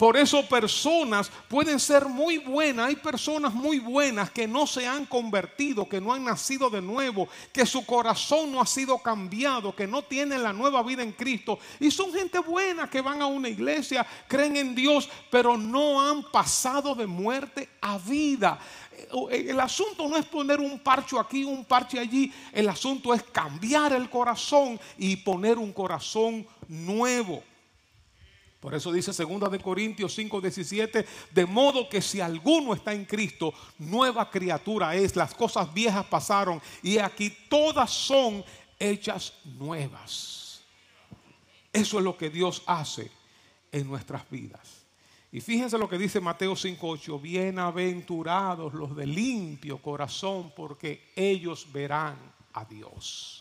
Por 0.00 0.16
eso 0.16 0.42
personas 0.46 1.30
pueden 1.46 1.78
ser 1.78 2.06
muy 2.06 2.38
buenas. 2.38 2.88
Hay 2.88 2.96
personas 2.96 3.52
muy 3.52 3.80
buenas 3.80 4.30
que 4.30 4.48
no 4.48 4.66
se 4.66 4.86
han 4.86 5.04
convertido, 5.04 5.86
que 5.86 6.00
no 6.00 6.14
han 6.14 6.24
nacido 6.24 6.70
de 6.70 6.80
nuevo, 6.80 7.28
que 7.52 7.66
su 7.66 7.84
corazón 7.84 8.50
no 8.50 8.62
ha 8.62 8.66
sido 8.66 8.96
cambiado, 8.96 9.76
que 9.76 9.86
no 9.86 10.00
tienen 10.00 10.42
la 10.42 10.54
nueva 10.54 10.82
vida 10.82 11.02
en 11.02 11.12
Cristo. 11.12 11.58
Y 11.78 11.90
son 11.90 12.14
gente 12.14 12.38
buena 12.38 12.88
que 12.88 13.02
van 13.02 13.20
a 13.20 13.26
una 13.26 13.50
iglesia, 13.50 14.06
creen 14.26 14.56
en 14.56 14.74
Dios, 14.74 15.06
pero 15.30 15.58
no 15.58 16.00
han 16.00 16.22
pasado 16.30 16.94
de 16.94 17.06
muerte 17.06 17.68
a 17.82 17.98
vida. 17.98 18.58
El 19.30 19.60
asunto 19.60 20.08
no 20.08 20.16
es 20.16 20.24
poner 20.24 20.60
un 20.60 20.78
parcho 20.78 21.20
aquí, 21.20 21.44
un 21.44 21.62
parche 21.66 21.98
allí. 21.98 22.32
El 22.52 22.70
asunto 22.70 23.12
es 23.12 23.22
cambiar 23.24 23.92
el 23.92 24.08
corazón 24.08 24.80
y 24.96 25.16
poner 25.16 25.58
un 25.58 25.74
corazón 25.74 26.46
nuevo. 26.68 27.49
Por 28.60 28.74
eso 28.74 28.92
dice 28.92 29.12
2 29.12 29.50
de 29.50 29.58
Corintios 29.58 30.14
5, 30.14 30.40
17, 30.40 31.06
de 31.30 31.46
modo 31.46 31.88
que 31.88 32.02
si 32.02 32.20
alguno 32.20 32.74
está 32.74 32.92
en 32.92 33.06
Cristo, 33.06 33.54
nueva 33.78 34.30
criatura 34.30 34.94
es, 34.94 35.16
las 35.16 35.34
cosas 35.34 35.72
viejas 35.72 36.04
pasaron 36.06 36.60
y 36.82 36.98
aquí 36.98 37.34
todas 37.48 37.90
son 37.90 38.44
hechas 38.78 39.32
nuevas. 39.44 40.62
Eso 41.72 41.98
es 41.98 42.04
lo 42.04 42.16
que 42.18 42.28
Dios 42.28 42.62
hace 42.66 43.10
en 43.72 43.88
nuestras 43.88 44.28
vidas. 44.28 44.80
Y 45.32 45.40
fíjense 45.40 45.78
lo 45.78 45.88
que 45.88 45.96
dice 45.96 46.20
Mateo 46.20 46.54
5:8, 46.54 47.20
bienaventurados 47.20 48.74
los 48.74 48.96
de 48.96 49.06
limpio 49.06 49.80
corazón, 49.80 50.52
porque 50.54 51.12
ellos 51.14 51.68
verán 51.72 52.18
a 52.52 52.64
Dios. 52.64 53.39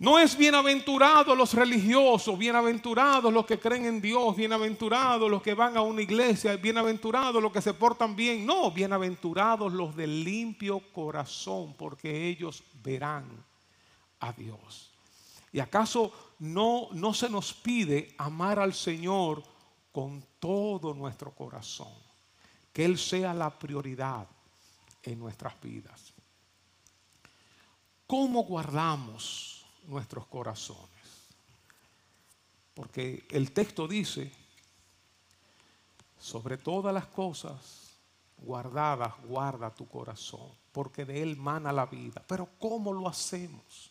No 0.00 0.18
es 0.18 0.34
bienaventurados 0.34 1.36
los 1.36 1.52
religiosos, 1.52 2.38
bienaventurados 2.38 3.30
los 3.30 3.44
que 3.44 3.60
creen 3.60 3.84
en 3.84 4.00
Dios, 4.00 4.34
bienaventurados 4.34 5.30
los 5.30 5.42
que 5.42 5.52
van 5.52 5.76
a 5.76 5.82
una 5.82 6.00
iglesia, 6.00 6.56
bienaventurados 6.56 7.42
los 7.42 7.52
que 7.52 7.60
se 7.60 7.74
portan 7.74 8.16
bien. 8.16 8.46
No, 8.46 8.70
bienaventurados 8.70 9.74
los 9.74 9.94
de 9.94 10.06
limpio 10.06 10.80
corazón, 10.94 11.74
porque 11.76 12.28
ellos 12.28 12.62
verán 12.82 13.26
a 14.20 14.32
Dios. 14.32 14.90
¿Y 15.52 15.60
acaso 15.60 16.10
no, 16.38 16.88
no 16.92 17.12
se 17.12 17.28
nos 17.28 17.52
pide 17.52 18.14
amar 18.16 18.58
al 18.58 18.72
Señor 18.72 19.42
con 19.92 20.24
todo 20.38 20.94
nuestro 20.94 21.30
corazón? 21.32 21.92
Que 22.72 22.86
Él 22.86 22.96
sea 22.96 23.34
la 23.34 23.50
prioridad 23.50 24.26
en 25.02 25.18
nuestras 25.18 25.60
vidas. 25.60 26.14
¿Cómo 28.06 28.44
guardamos? 28.44 29.59
Nuestros 29.86 30.26
corazones. 30.26 30.88
Porque 32.74 33.24
el 33.30 33.52
texto 33.52 33.86
dice, 33.86 34.32
sobre 36.18 36.56
todas 36.56 36.94
las 36.94 37.06
cosas 37.06 37.90
guardadas, 38.38 39.14
guarda 39.24 39.74
tu 39.74 39.86
corazón, 39.86 40.50
porque 40.72 41.04
de 41.04 41.22
él 41.22 41.36
mana 41.36 41.72
la 41.72 41.86
vida. 41.86 42.22
Pero 42.26 42.48
¿cómo 42.58 42.92
lo 42.92 43.08
hacemos? 43.08 43.90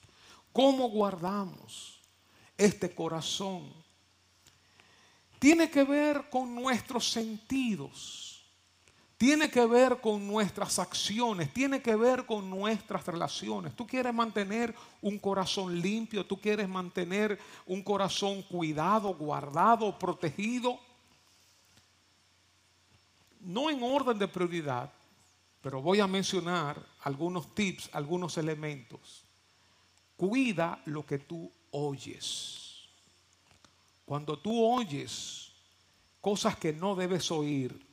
¿Cómo 0.52 0.90
guardamos 0.90 2.00
este 2.58 2.94
corazón? 2.94 3.72
Tiene 5.40 5.70
que 5.70 5.84
ver 5.84 6.30
con 6.30 6.54
nuestros 6.56 7.12
sentidos 7.12 8.29
tiene 9.20 9.52
que 9.52 9.66
ver 9.66 10.00
con 10.00 10.26
nuestras 10.26 10.80
acciones, 10.80 11.54
tiene 11.54 11.82
que 11.82 11.94
ver 11.94 12.26
con 12.26 12.50
nuestras 12.50 13.06
relaciones. 13.06 13.76
Tú 13.76 13.86
quieres 13.86 14.14
mantener 14.14 14.74
un 15.02 15.20
corazón 15.20 15.82
limpio, 15.82 16.26
tú 16.26 16.40
quieres 16.40 16.70
mantener 16.70 17.38
un 17.66 17.84
corazón 17.84 18.42
cuidado, 18.44 19.14
guardado, 19.14 20.00
protegido. 20.00 20.80
No 23.42 23.70
en 23.70 23.84
orden 23.84 24.18
de 24.18 24.30
prioridad, 24.30 24.90
pero 25.62 25.82
voy 25.82 26.00
a 26.00 26.08
mencionar 26.08 26.82
algunos 27.02 27.54
tips, 27.54 27.90
algunos 27.92 28.38
elementos. 28.38 29.26
Cuida 30.16 30.82
lo 30.86 31.06
que 31.06 31.20
tú 31.20 31.52
oyes. 31.72 32.88
Cuando 34.06 34.40
tú 34.40 34.64
oyes 34.64 35.52
cosas 36.22 36.56
que 36.56 36.72
no 36.72 36.96
debes 36.96 37.30
oír, 37.32 37.89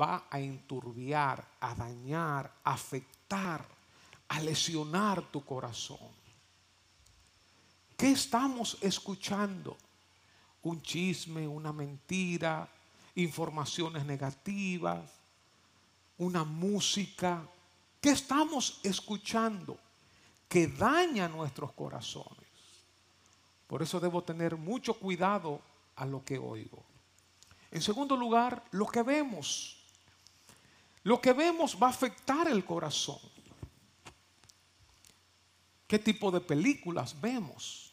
va 0.00 0.24
a 0.30 0.40
enturbiar, 0.40 1.44
a 1.60 1.74
dañar, 1.74 2.52
a 2.64 2.72
afectar, 2.72 3.64
a 4.28 4.40
lesionar 4.40 5.22
tu 5.30 5.44
corazón. 5.44 6.22
¿Qué 7.96 8.10
estamos 8.10 8.78
escuchando? 8.80 9.76
Un 10.62 10.82
chisme, 10.82 11.46
una 11.46 11.72
mentira, 11.72 12.68
informaciones 13.14 14.04
negativas, 14.04 15.08
una 16.18 16.44
música. 16.44 17.46
¿Qué 18.00 18.10
estamos 18.10 18.80
escuchando? 18.82 19.78
Que 20.48 20.66
daña 20.66 21.28
nuestros 21.28 21.72
corazones. 21.72 22.48
Por 23.66 23.82
eso 23.82 24.00
debo 24.00 24.22
tener 24.22 24.56
mucho 24.56 24.94
cuidado 24.94 25.60
a 25.96 26.04
lo 26.04 26.24
que 26.24 26.38
oigo. 26.38 26.82
En 27.70 27.80
segundo 27.80 28.16
lugar, 28.16 28.62
lo 28.72 28.86
que 28.86 29.02
vemos. 29.02 29.81
Lo 31.04 31.20
que 31.20 31.32
vemos 31.32 31.76
va 31.80 31.88
a 31.88 31.90
afectar 31.90 32.48
el 32.48 32.64
corazón. 32.64 33.18
¿Qué 35.86 35.98
tipo 35.98 36.30
de 36.30 36.40
películas 36.40 37.20
vemos? 37.20 37.92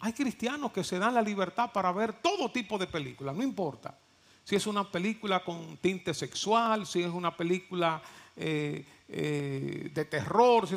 Hay 0.00 0.12
cristianos 0.12 0.72
que 0.72 0.84
se 0.84 0.98
dan 0.98 1.14
la 1.14 1.22
libertad 1.22 1.72
para 1.72 1.92
ver 1.92 2.12
todo 2.14 2.50
tipo 2.50 2.76
de 2.76 2.86
películas, 2.86 3.34
no 3.34 3.42
importa. 3.42 3.98
Si 4.44 4.56
es 4.56 4.66
una 4.66 4.90
película 4.90 5.44
con 5.44 5.76
tinte 5.78 6.12
sexual, 6.12 6.86
si 6.86 7.02
es 7.02 7.10
una 7.10 7.36
película 7.36 8.02
eh, 8.36 8.84
eh, 9.08 9.90
de 9.92 10.04
terror, 10.04 10.68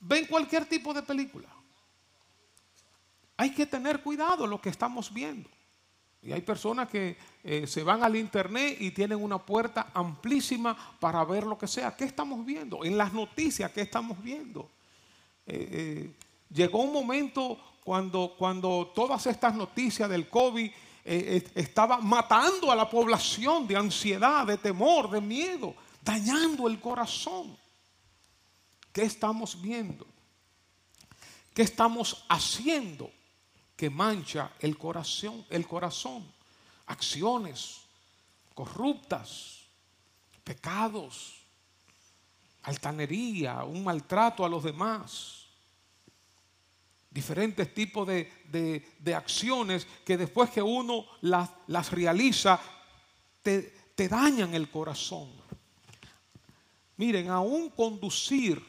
ven 0.00 0.26
cualquier 0.26 0.66
tipo 0.66 0.92
de 0.92 1.02
película. 1.02 1.48
Hay 3.36 3.52
que 3.54 3.66
tener 3.66 4.02
cuidado 4.02 4.46
lo 4.46 4.60
que 4.60 4.68
estamos 4.68 5.12
viendo. 5.12 5.48
Y 6.24 6.32
hay 6.32 6.40
personas 6.40 6.88
que 6.88 7.18
eh, 7.42 7.66
se 7.66 7.82
van 7.82 8.02
al 8.02 8.16
internet 8.16 8.78
y 8.80 8.92
tienen 8.92 9.22
una 9.22 9.38
puerta 9.38 9.90
amplísima 9.92 10.74
para 10.98 11.22
ver 11.24 11.44
lo 11.44 11.58
que 11.58 11.66
sea. 11.66 11.94
¿Qué 11.94 12.04
estamos 12.04 12.46
viendo? 12.46 12.82
En 12.82 12.96
las 12.96 13.12
noticias, 13.12 13.70
¿qué 13.72 13.82
estamos 13.82 14.22
viendo? 14.22 14.70
Eh, 15.46 15.68
eh, 15.70 16.12
llegó 16.48 16.78
un 16.78 16.94
momento 16.94 17.58
cuando, 17.84 18.34
cuando 18.38 18.90
todas 18.94 19.26
estas 19.26 19.54
noticias 19.54 20.08
del 20.08 20.28
COVID 20.30 20.70
estaban 21.04 22.06
matando 22.06 22.72
a 22.72 22.74
la 22.74 22.88
población 22.88 23.66
de 23.66 23.76
ansiedad, 23.76 24.46
de 24.46 24.56
temor, 24.56 25.10
de 25.10 25.20
miedo, 25.20 25.74
dañando 26.02 26.66
el 26.66 26.80
corazón. 26.80 27.54
¿Qué 28.90 29.02
estamos 29.02 29.60
viendo? 29.60 30.06
¿Qué 31.52 31.60
estamos 31.60 32.24
haciendo? 32.30 33.10
Que 33.76 33.90
mancha 33.90 34.52
el 34.60 34.76
corazón, 34.78 35.44
el 35.50 35.66
corazón. 35.66 36.24
Acciones 36.86 37.84
corruptas, 38.54 39.60
pecados, 40.44 41.34
altanería, 42.62 43.64
un 43.64 43.84
maltrato 43.84 44.44
a 44.44 44.48
los 44.48 44.62
demás. 44.62 45.40
diferentes 47.10 47.72
tipos 47.72 48.08
de, 48.08 49.14
acciones 49.14 49.86
que 50.04 50.16
después 50.16 50.50
que 50.50 50.60
uno 50.60 51.06
las, 51.20 51.48
las 51.68 51.92
realiza, 51.92 52.60
te, 53.40 53.72
te 53.94 54.08
dañan 54.08 54.52
el 54.52 54.68
corazón. 54.68 55.30
Miren, 56.96 57.30
aún 57.30 57.70
conducir 57.70 58.60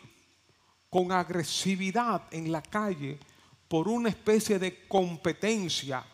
con 0.91 1.11
agresividad 1.11 2.21
en 2.31 2.51
la 2.51 2.61
calle 2.61 3.17
por 3.67 3.87
una 3.87 4.09
especie 4.09 4.59
de 4.59 4.87
competencia 4.87 6.05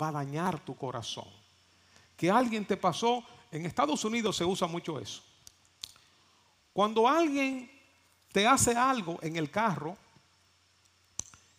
va 0.00 0.08
a 0.08 0.12
dañar 0.12 0.64
tu 0.64 0.76
corazón. 0.76 1.28
Que 2.16 2.30
alguien 2.30 2.64
te 2.64 2.76
pasó, 2.76 3.24
en 3.50 3.66
Estados 3.66 4.04
Unidos 4.04 4.36
se 4.36 4.44
usa 4.44 4.66
mucho 4.66 4.98
eso. 4.98 5.22
Cuando 6.72 7.08
alguien 7.08 7.70
te 8.32 8.46
hace 8.46 8.76
algo 8.76 9.18
en 9.22 9.36
el 9.36 9.50
carro, 9.50 9.96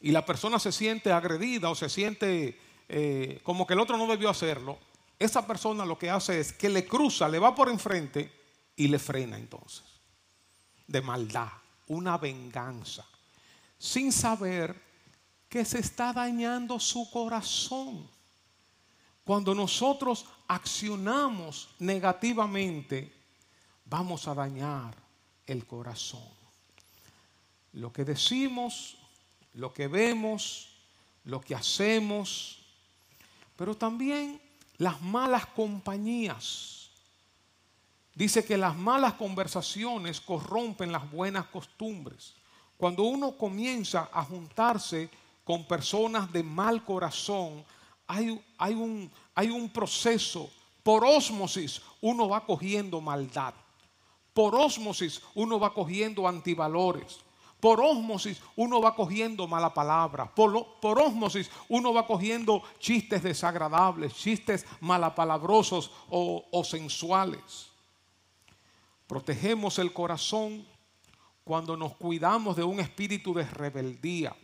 y 0.02 0.12
la 0.12 0.26
persona 0.26 0.60
se 0.60 0.72
siente 0.72 1.12
agredida 1.12 1.70
o 1.70 1.74
se 1.76 1.90
siente 1.90 2.60
eh, 2.88 3.40
como 3.42 3.66
que 3.66 3.74
el 3.74 3.80
otro 3.80 3.98
no 3.98 4.06
debió 4.06 4.30
hacerlo, 4.30 4.78
esa 5.18 5.48
persona 5.48 5.86
lo 5.86 5.98
que 5.98 6.12
hace 6.12 6.40
es 6.40 6.54
que 6.54 6.70
le 6.70 6.86
cruza, 6.86 7.28
le 7.28 7.40
va 7.40 7.56
por 7.56 7.70
enfrente 7.70 8.32
y 8.76 8.88
le 8.88 9.00
frena 9.00 9.38
entonces. 9.38 9.84
De 10.86 11.02
maldad, 11.02 11.50
una 11.88 12.18
venganza, 12.18 13.04
sin 13.80 14.12
saber 14.12 14.85
que 15.56 15.64
se 15.64 15.80
está 15.80 16.12
dañando 16.12 16.82
su 16.82 17.10
corazón. 17.10 18.06
Cuando 19.24 19.56
nosotros 19.56 20.26
accionamos 20.50 21.70
negativamente, 21.80 23.10
vamos 23.86 24.28
a 24.28 24.34
dañar 24.34 24.94
el 25.48 25.66
corazón. 25.66 26.28
Lo 27.72 27.94
que 27.94 28.04
decimos 28.04 28.98
lo 29.54 29.74
que 29.74 29.88
vemos, 29.88 30.72
lo 31.24 31.40
que 31.40 31.56
hacemos, 31.56 32.60
pero 33.56 33.78
también 33.78 34.42
las 34.78 35.02
malas 35.02 35.46
compañías. 35.46 36.90
Dice 38.14 38.44
que 38.44 38.58
las 38.58 38.76
malas 38.76 39.14
conversaciones 39.14 40.20
corrompen 40.20 40.92
las 40.92 41.10
buenas 41.10 41.46
costumbres. 41.46 42.34
Cuando 42.76 43.04
uno 43.04 43.38
comienza 43.38 44.10
a 44.12 44.22
juntarse 44.22 45.10
con 45.46 45.64
personas 45.64 46.30
de 46.34 46.44
mal 46.44 46.84
corazón, 46.84 47.64
hay, 48.08 48.44
hay, 48.58 48.74
un, 48.74 49.10
hay 49.34 49.50
un 49.50 49.70
proceso, 49.70 50.50
por 50.84 51.06
ósmosis 51.06 51.82
uno 52.02 52.28
va 52.28 52.46
cogiendo 52.46 53.00
maldad, 53.00 53.54
por 54.34 54.54
ósmosis 54.56 55.22
uno 55.36 55.58
va 55.60 55.74
cogiendo 55.74 56.28
antivalores, 56.28 57.20
por 57.60 57.80
ósmosis 57.80 58.42
uno 58.56 58.82
va 58.82 58.96
cogiendo 58.96 59.48
mala 59.48 59.74
palabra. 59.74 60.26
Por, 60.26 60.80
por 60.80 61.00
ósmosis 61.00 61.50
uno 61.70 61.94
va 61.94 62.06
cogiendo 62.06 62.62
chistes 62.80 63.24
desagradables, 63.24 64.14
chistes 64.14 64.66
malapalabrosos 64.82 65.90
o, 66.10 66.46
o 66.52 66.64
sensuales. 66.64 67.70
Protegemos 69.08 69.80
el 69.80 69.94
corazón 69.94 70.66
cuando 71.44 71.78
nos 71.78 71.96
cuidamos 71.96 72.56
de 72.56 72.64
un 72.64 72.80
espíritu 72.80 73.34
de 73.34 73.46
rebeldía. 73.46 74.36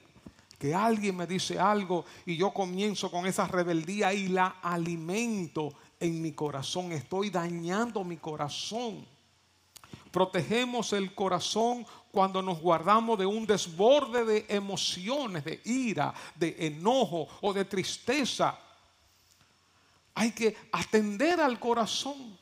Que 0.62 0.76
alguien 0.76 1.18
me 1.18 1.26
dice 1.26 1.58
algo 1.58 2.06
y 2.24 2.38
yo 2.38 2.52
comienzo 2.52 3.10
con 3.10 3.26
esa 3.26 3.48
rebeldía 3.48 4.14
y 4.14 4.28
la 4.28 4.58
alimento 4.62 5.74
en 6.00 6.22
mi 6.22 6.34
corazón. 6.34 6.92
Estoy 6.92 7.32
dañando 7.32 8.04
mi 8.04 8.18
corazón. 8.18 9.04
Protegemos 10.12 10.94
el 10.94 11.16
corazón 11.16 11.84
cuando 12.12 12.44
nos 12.44 12.62
guardamos 12.62 13.18
de 13.18 13.26
un 13.26 13.48
desborde 13.48 14.24
de 14.24 14.46
emociones, 14.50 15.44
de 15.44 15.62
ira, 15.66 16.14
de 16.36 16.56
enojo 16.60 17.28
o 17.42 17.54
de 17.54 17.66
tristeza. 17.66 18.56
Hay 20.14 20.30
que 20.30 20.56
atender 20.72 21.42
al 21.42 21.60
corazón. 21.60 22.38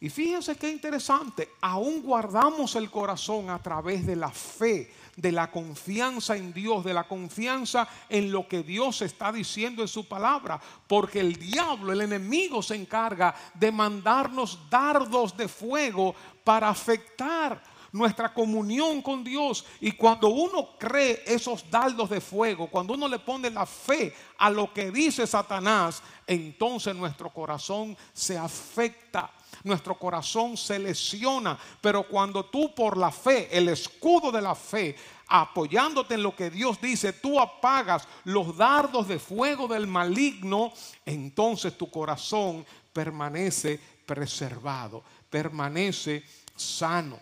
Y 0.00 0.08
fíjense 0.08 0.56
qué 0.56 0.70
interesante, 0.70 1.50
aún 1.60 2.02
guardamos 2.02 2.76
el 2.76 2.90
corazón 2.90 3.50
a 3.50 3.62
través 3.62 4.06
de 4.06 4.16
la 4.16 4.30
fe, 4.30 4.90
de 5.18 5.32
la 5.32 5.50
confianza 5.50 6.36
en 6.36 6.52
Dios, 6.52 6.84
de 6.84 6.94
la 6.94 7.02
confianza 7.02 7.88
en 8.08 8.30
lo 8.30 8.46
que 8.46 8.62
Dios 8.62 9.02
está 9.02 9.32
diciendo 9.32 9.82
en 9.82 9.88
su 9.88 10.06
palabra, 10.06 10.60
porque 10.86 11.18
el 11.18 11.34
diablo, 11.34 11.92
el 11.92 12.02
enemigo 12.02 12.62
se 12.62 12.76
encarga 12.76 13.34
de 13.52 13.72
mandarnos 13.72 14.70
dardos 14.70 15.36
de 15.36 15.48
fuego 15.48 16.14
para 16.44 16.68
afectar 16.68 17.60
nuestra 17.90 18.32
comunión 18.32 19.02
con 19.02 19.24
Dios. 19.24 19.64
Y 19.80 19.92
cuando 19.92 20.28
uno 20.28 20.78
cree 20.78 21.24
esos 21.26 21.68
dardos 21.68 22.10
de 22.10 22.20
fuego, 22.20 22.68
cuando 22.68 22.94
uno 22.94 23.08
le 23.08 23.18
pone 23.18 23.50
la 23.50 23.66
fe 23.66 24.14
a 24.38 24.48
lo 24.48 24.72
que 24.72 24.92
dice 24.92 25.26
Satanás, 25.26 26.00
entonces 26.28 26.94
nuestro 26.94 27.30
corazón 27.30 27.96
se 28.12 28.38
afecta. 28.38 29.32
Nuestro 29.64 29.98
corazón 29.98 30.56
se 30.56 30.78
lesiona, 30.78 31.58
pero 31.80 32.06
cuando 32.08 32.44
tú 32.44 32.74
por 32.74 32.96
la 32.96 33.10
fe, 33.10 33.48
el 33.50 33.68
escudo 33.68 34.30
de 34.30 34.40
la 34.40 34.54
fe, 34.54 34.96
apoyándote 35.28 36.14
en 36.14 36.22
lo 36.22 36.34
que 36.34 36.50
Dios 36.50 36.80
dice, 36.80 37.12
tú 37.12 37.40
apagas 37.40 38.08
los 38.24 38.56
dardos 38.56 39.08
de 39.08 39.18
fuego 39.18 39.68
del 39.68 39.86
maligno, 39.86 40.72
entonces 41.04 41.76
tu 41.76 41.90
corazón 41.90 42.64
permanece 42.92 43.78
preservado, 44.06 45.04
permanece 45.28 46.24
sano. 46.56 47.20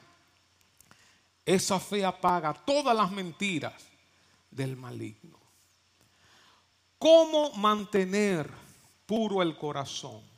Esa 1.44 1.78
fe 1.78 2.04
apaga 2.04 2.52
todas 2.52 2.96
las 2.96 3.10
mentiras 3.10 3.74
del 4.50 4.76
maligno. 4.76 5.38
¿Cómo 6.98 7.52
mantener 7.52 8.50
puro 9.04 9.42
el 9.42 9.56
corazón? 9.56 10.35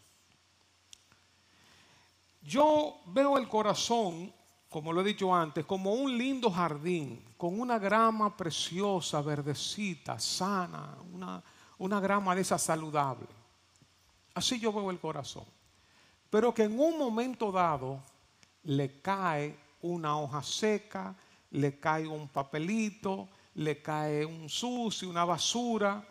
Yo 2.49 3.03
veo 3.05 3.37
el 3.37 3.47
corazón, 3.47 4.33
como 4.71 4.91
lo 4.91 5.03
he 5.03 5.05
dicho 5.05 5.35
antes, 5.35 5.67
como 5.67 5.93
un 5.93 6.17
lindo 6.17 6.51
jardín 6.51 7.23
con 7.37 7.61
una 7.61 7.79
grama 7.79 8.35
preciosa, 8.35 9.21
verdecita, 9.21 10.19
sana, 10.19 10.97
una, 11.13 11.43
una 11.77 12.01
grama 12.01 12.35
de 12.35 12.41
esa 12.41 12.57
saludable. 12.57 13.29
Así 14.33 14.59
yo 14.59 14.73
veo 14.73 14.91
el 14.91 14.99
corazón. 14.99 15.45
Pero 16.31 16.55
que 16.55 16.63
en 16.63 16.81
un 16.81 16.99
momento 16.99 17.53
dado 17.53 18.03
le 18.63 19.03
cae 19.03 19.55
una 19.83 20.19
hoja 20.19 20.43
seca, 20.43 21.15
le 21.51 21.79
cae 21.79 22.07
un 22.07 22.29
papelito, 22.29 23.29
le 23.57 23.83
cae 23.83 24.25
un 24.25 24.49
sucio, 24.49 25.11
una 25.11 25.27
basura. 25.27 26.03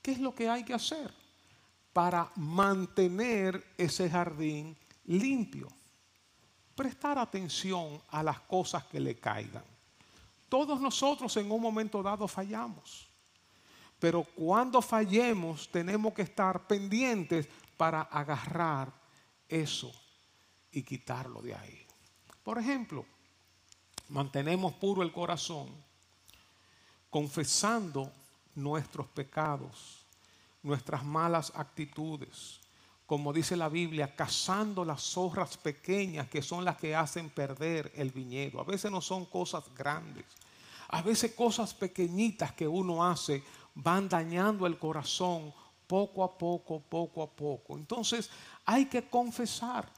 ¿Qué 0.00 0.12
es 0.12 0.20
lo 0.20 0.32
que 0.32 0.48
hay 0.48 0.64
que 0.64 0.74
hacer 0.74 1.12
para 1.92 2.30
mantener 2.36 3.74
ese 3.76 4.08
jardín 4.08 4.76
limpio? 5.06 5.68
Prestar 6.74 7.18
atención 7.18 8.00
a 8.08 8.22
las 8.22 8.40
cosas 8.40 8.84
que 8.84 9.00
le 9.00 9.18
caigan. 9.18 9.64
Todos 10.48 10.80
nosotros 10.80 11.36
en 11.36 11.50
un 11.50 11.60
momento 11.60 12.02
dado 12.02 12.28
fallamos. 12.28 13.08
Pero 13.98 14.22
cuando 14.22 14.82
fallemos 14.82 15.68
tenemos 15.70 16.12
que 16.12 16.22
estar 16.22 16.66
pendientes 16.66 17.48
para 17.76 18.02
agarrar 18.02 18.92
eso 19.48 19.92
y 20.70 20.82
quitarlo 20.82 21.40
de 21.40 21.54
ahí. 21.54 21.86
Por 22.42 22.58
ejemplo, 22.58 23.04
mantenemos 24.08 24.74
puro 24.74 25.02
el 25.02 25.12
corazón 25.12 25.68
confesando 27.10 28.12
nuestros 28.54 29.06
pecados, 29.08 30.04
nuestras 30.62 31.04
malas 31.04 31.52
actitudes, 31.54 32.60
como 33.06 33.32
dice 33.32 33.56
la 33.56 33.68
Biblia, 33.68 34.14
cazando 34.14 34.84
las 34.84 35.00
zorras 35.00 35.56
pequeñas 35.56 36.28
que 36.28 36.42
son 36.42 36.64
las 36.64 36.76
que 36.76 36.94
hacen 36.94 37.30
perder 37.30 37.92
el 37.94 38.10
viñedo. 38.10 38.60
A 38.60 38.64
veces 38.64 38.90
no 38.90 39.00
son 39.00 39.26
cosas 39.26 39.64
grandes, 39.74 40.24
a 40.88 41.02
veces 41.02 41.32
cosas 41.32 41.72
pequeñitas 41.72 42.52
que 42.52 42.66
uno 42.66 43.04
hace 43.04 43.42
van 43.74 44.08
dañando 44.08 44.66
el 44.66 44.78
corazón 44.78 45.54
poco 45.86 46.24
a 46.24 46.36
poco, 46.36 46.80
poco 46.80 47.22
a 47.22 47.30
poco. 47.30 47.76
Entonces 47.76 48.28
hay 48.64 48.86
que 48.86 49.08
confesar. 49.08 49.88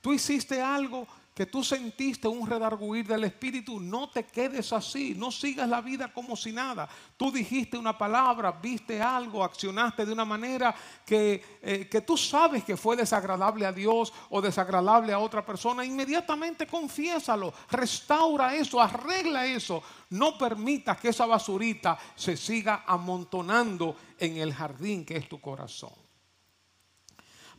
Tú 0.00 0.12
hiciste 0.12 0.62
algo 0.62 1.06
que 1.34 1.46
tú 1.46 1.64
sentiste 1.64 2.28
un 2.28 2.48
redarguir 2.48 3.08
del 3.08 3.24
Espíritu, 3.24 3.80
no 3.80 4.08
te 4.08 4.24
quedes 4.24 4.72
así, 4.72 5.16
no 5.16 5.32
sigas 5.32 5.68
la 5.68 5.80
vida 5.80 6.12
como 6.12 6.36
si 6.36 6.52
nada. 6.52 6.88
Tú 7.16 7.32
dijiste 7.32 7.76
una 7.76 7.98
palabra, 7.98 8.52
viste 8.52 9.02
algo, 9.02 9.42
accionaste 9.42 10.06
de 10.06 10.12
una 10.12 10.24
manera 10.24 10.72
que, 11.04 11.58
eh, 11.60 11.88
que 11.90 12.02
tú 12.02 12.16
sabes 12.16 12.62
que 12.62 12.76
fue 12.76 12.94
desagradable 12.94 13.66
a 13.66 13.72
Dios 13.72 14.12
o 14.30 14.40
desagradable 14.40 15.12
a 15.12 15.18
otra 15.18 15.44
persona, 15.44 15.84
inmediatamente 15.84 16.68
confiésalo, 16.68 17.52
restaura 17.68 18.54
eso, 18.54 18.80
arregla 18.80 19.44
eso. 19.44 19.82
No 20.10 20.38
permita 20.38 20.94
que 20.94 21.08
esa 21.08 21.26
basurita 21.26 21.98
se 22.14 22.36
siga 22.36 22.84
amontonando 22.86 23.96
en 24.18 24.36
el 24.36 24.54
jardín 24.54 25.04
que 25.04 25.16
es 25.16 25.28
tu 25.28 25.40
corazón. 25.40 26.03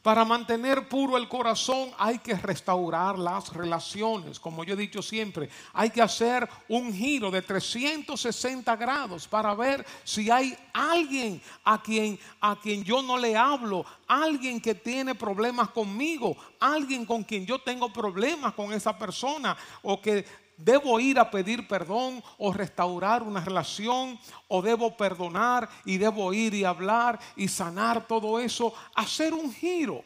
Para 0.05 0.23
mantener 0.23 0.87
puro 0.87 1.17
el 1.17 1.27
corazón 1.27 1.89
hay 1.97 2.19
que 2.19 2.35
restaurar 2.35 3.17
las 3.17 3.51
relaciones. 3.51 4.39
Como 4.39 4.63
yo 4.63 4.75
he 4.75 4.77
dicho 4.77 5.01
siempre, 5.01 5.49
hay 5.73 5.89
que 5.89 5.99
hacer 5.99 6.47
un 6.69 6.93
giro 6.93 7.31
de 7.31 7.41
360 7.41 8.75
grados 8.75 9.27
para 9.27 9.55
ver 9.55 9.83
si 10.03 10.29
hay 10.29 10.55
alguien 10.73 11.41
a 11.63 11.81
quien, 11.81 12.19
a 12.39 12.55
quien 12.55 12.83
yo 12.83 13.01
no 13.01 13.17
le 13.17 13.35
hablo, 13.35 13.83
alguien 14.07 14.61
que 14.61 14.75
tiene 14.75 15.15
problemas 15.15 15.69
conmigo, 15.69 16.37
alguien 16.59 17.03
con 17.03 17.23
quien 17.23 17.43
yo 17.43 17.57
tengo 17.57 17.91
problemas 17.91 18.53
con 18.53 18.73
esa 18.73 18.95
persona 18.95 19.57
o 19.81 19.99
que 19.99 20.23
debo 20.57 20.99
ir 20.99 21.19
a 21.19 21.29
pedir 21.29 21.67
perdón 21.67 22.23
o 22.37 22.53
restaurar 22.53 23.23
una 23.23 23.41
relación 23.41 24.19
o 24.47 24.61
debo 24.61 24.95
perdonar 24.95 25.69
y 25.83 25.97
debo 25.97 26.33
ir 26.33 26.53
y 26.53 26.63
hablar 26.63 27.19
y 27.35 27.47
sanar 27.47 28.07
todo 28.07 28.39
eso, 28.39 28.73
hacer 28.95 29.33
un 29.33 29.53
giro 29.53 30.03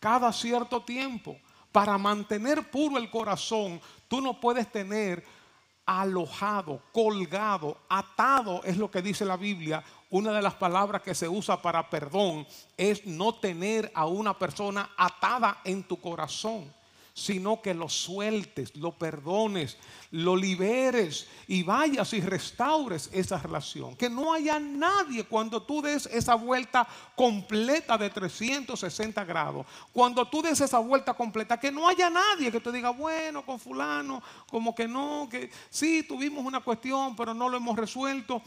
cada 0.00 0.32
cierto 0.32 0.82
tiempo. 0.82 1.36
Para 1.72 1.98
mantener 1.98 2.70
puro 2.70 2.96
el 2.96 3.10
corazón, 3.10 3.80
tú 4.08 4.20
no 4.20 4.40
puedes 4.40 4.70
tener 4.70 5.24
alojado, 5.84 6.82
colgado, 6.92 7.76
atado, 7.88 8.62
es 8.64 8.76
lo 8.76 8.90
que 8.90 9.02
dice 9.02 9.24
la 9.24 9.36
Biblia. 9.36 9.84
Una 10.10 10.32
de 10.32 10.42
las 10.42 10.54
palabras 10.54 11.02
que 11.02 11.14
se 11.14 11.28
usa 11.28 11.60
para 11.60 11.88
perdón 11.90 12.46
es 12.76 13.04
no 13.06 13.34
tener 13.34 13.90
a 13.94 14.06
una 14.06 14.38
persona 14.38 14.90
atada 14.96 15.58
en 15.64 15.82
tu 15.84 16.00
corazón 16.00 16.75
sino 17.16 17.62
que 17.62 17.72
lo 17.72 17.88
sueltes, 17.88 18.76
lo 18.76 18.92
perdones, 18.92 19.78
lo 20.10 20.36
liberes 20.36 21.26
y 21.48 21.62
vayas 21.62 22.12
y 22.12 22.20
restaures 22.20 23.08
esa 23.10 23.38
relación. 23.38 23.96
Que 23.96 24.10
no 24.10 24.34
haya 24.34 24.60
nadie 24.60 25.24
cuando 25.24 25.62
tú 25.62 25.80
des 25.80 26.04
esa 26.04 26.34
vuelta 26.34 26.86
completa 27.14 27.96
de 27.96 28.10
360 28.10 29.24
grados, 29.24 29.66
cuando 29.94 30.28
tú 30.28 30.42
des 30.42 30.60
esa 30.60 30.78
vuelta 30.78 31.14
completa, 31.14 31.58
que 31.58 31.72
no 31.72 31.88
haya 31.88 32.10
nadie 32.10 32.52
que 32.52 32.60
te 32.60 32.70
diga, 32.70 32.90
bueno, 32.90 33.46
con 33.46 33.58
fulano, 33.58 34.22
como 34.50 34.74
que 34.74 34.86
no, 34.86 35.26
que 35.30 35.50
sí, 35.70 36.02
tuvimos 36.02 36.44
una 36.44 36.60
cuestión, 36.60 37.16
pero 37.16 37.32
no 37.32 37.48
lo 37.48 37.56
hemos 37.56 37.78
resuelto. 37.78 38.42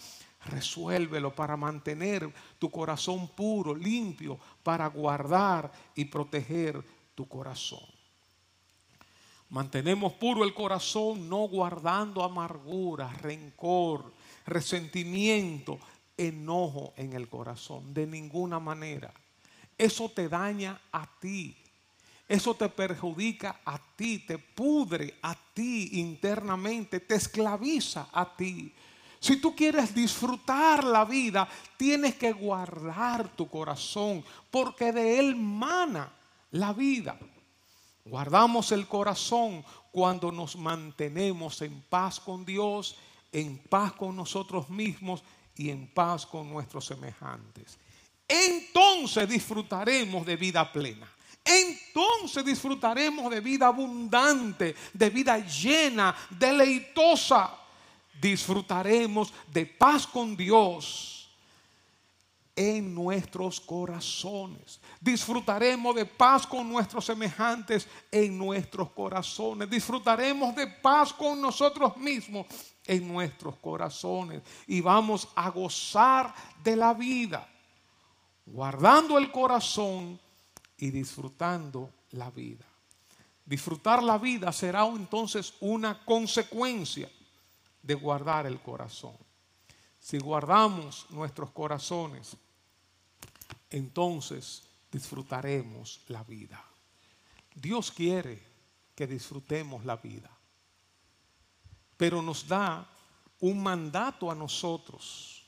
Resuélvelo 0.45 1.33
para 1.33 1.57
mantener 1.57 2.31
tu 2.59 2.69
corazón 2.69 3.29
puro, 3.29 3.73
limpio, 3.73 4.37
para 4.61 4.85
guardar 4.85 5.71
y 5.95 6.05
proteger 6.05 6.85
tu 7.15 7.27
corazón. 7.27 7.98
Mantenemos 9.49 10.13
puro 10.13 10.43
el 10.43 10.53
corazón, 10.53 11.27
no 11.27 11.47
guardando 11.47 12.23
amargura, 12.23 13.11
rencor, 13.21 14.13
resentimiento, 14.45 15.79
enojo 16.15 16.93
en 16.97 17.13
el 17.13 17.27
corazón, 17.27 17.93
de 17.93 18.05
ninguna 18.05 18.59
manera. 18.59 19.11
Eso 19.77 20.09
te 20.09 20.29
daña 20.29 20.79
a 20.91 21.07
ti. 21.19 21.55
Eso 22.27 22.53
te 22.53 22.69
perjudica 22.69 23.61
a 23.65 23.79
ti, 23.95 24.19
te 24.19 24.37
pudre 24.37 25.15
a 25.23 25.35
ti 25.53 25.99
internamente, 25.99 26.99
te 26.99 27.15
esclaviza 27.15 28.09
a 28.11 28.35
ti. 28.35 28.71
Si 29.19 29.37
tú 29.37 29.55
quieres 29.55 29.95
disfrutar 29.95 30.83
la 30.83 31.05
vida, 31.05 31.49
tienes 31.75 32.15
que 32.15 32.31
guardar 32.31 33.29
tu 33.29 33.49
corazón, 33.49 34.23
porque 34.51 34.91
de 34.91 35.19
él 35.19 35.35
mana 35.35 36.13
la 36.51 36.71
vida. 36.71 37.17
Guardamos 38.09 38.71
el 38.71 38.87
corazón 38.87 39.63
cuando 39.91 40.31
nos 40.31 40.55
mantenemos 40.55 41.61
en 41.61 41.81
paz 41.83 42.19
con 42.19 42.43
Dios, 42.43 42.95
en 43.31 43.59
paz 43.59 43.93
con 43.93 44.15
nosotros 44.15 44.67
mismos 44.69 45.21
y 45.55 45.69
en 45.69 45.87
paz 45.87 46.25
con 46.25 46.49
nuestros 46.49 46.85
semejantes. 46.85 47.77
Entonces 48.27 49.29
disfrutaremos 49.29 50.25
de 50.25 50.35
vida 50.37 50.71
plena. 50.71 51.07
Entonces 51.45 52.43
disfrutaremos 52.43 53.29
de 53.29 53.41
vida 53.41 53.67
abundante, 53.67 54.75
de 54.93 55.09
vida 55.11 55.37
llena, 55.45 56.15
deleitosa. 56.31 57.55
Disfrutaremos 58.19 59.31
de 59.51 59.67
paz 59.67 60.07
con 60.07 60.35
Dios 60.35 61.18
en 62.59 62.93
nuestros 62.93 63.57
corazones. 63.61 64.81
Disfrutaremos 64.99 65.95
de 65.95 66.05
paz 66.05 66.45
con 66.45 66.67
nuestros 66.67 67.05
semejantes 67.05 67.87
en 68.11 68.37
nuestros 68.37 68.89
corazones. 68.89 69.69
Disfrutaremos 69.69 70.53
de 70.53 70.67
paz 70.67 71.13
con 71.13 71.41
nosotros 71.41 71.95
mismos 71.95 72.47
en 72.85 73.07
nuestros 73.07 73.55
corazones. 73.59 74.41
Y 74.67 74.81
vamos 74.81 75.29
a 75.35 75.49
gozar 75.51 76.35
de 76.61 76.75
la 76.75 76.93
vida, 76.93 77.47
guardando 78.45 79.17
el 79.17 79.31
corazón 79.31 80.19
y 80.77 80.91
disfrutando 80.91 81.89
la 82.11 82.29
vida. 82.29 82.65
Disfrutar 83.45 84.03
la 84.03 84.17
vida 84.17 84.51
será 84.51 84.85
entonces 84.85 85.53
una 85.61 86.03
consecuencia 86.03 87.09
de 87.81 87.93
guardar 87.95 88.47
el 88.47 88.59
corazón. 88.59 89.15
Si 89.97 90.17
guardamos 90.17 91.05
nuestros 91.09 91.51
corazones, 91.51 92.35
entonces 93.69 94.63
disfrutaremos 94.91 96.01
la 96.07 96.23
vida. 96.23 96.63
Dios 97.53 97.91
quiere 97.91 98.41
que 98.95 99.07
disfrutemos 99.07 99.85
la 99.85 99.97
vida, 99.97 100.29
pero 101.97 102.21
nos 102.21 102.47
da 102.47 102.87
un 103.41 103.61
mandato 103.61 104.29
a 104.29 104.35
nosotros 104.35 105.45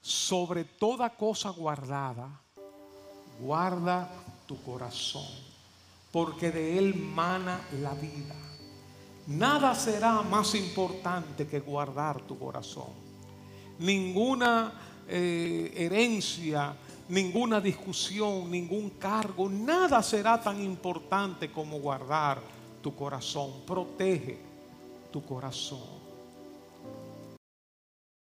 sobre 0.00 0.64
toda 0.64 1.10
cosa 1.10 1.50
guardada, 1.50 2.40
guarda 3.40 4.08
tu 4.46 4.60
corazón, 4.62 5.26
porque 6.12 6.50
de 6.50 6.78
él 6.78 6.94
mana 6.94 7.60
la 7.80 7.94
vida. 7.94 8.34
Nada 9.26 9.74
será 9.74 10.22
más 10.22 10.54
importante 10.54 11.46
que 11.46 11.60
guardar 11.60 12.22
tu 12.22 12.38
corazón. 12.38 13.08
Ninguna 13.78 14.72
eh, 15.08 15.72
herencia 15.76 16.74
ninguna 17.08 17.60
discusión, 17.60 18.50
ningún 18.50 18.90
cargo, 18.90 19.48
nada 19.48 20.02
será 20.02 20.40
tan 20.40 20.62
importante 20.62 21.50
como 21.50 21.80
guardar 21.80 22.40
tu 22.82 22.94
corazón. 22.94 23.62
Protege 23.66 24.38
tu 25.10 25.24
corazón. 25.24 25.97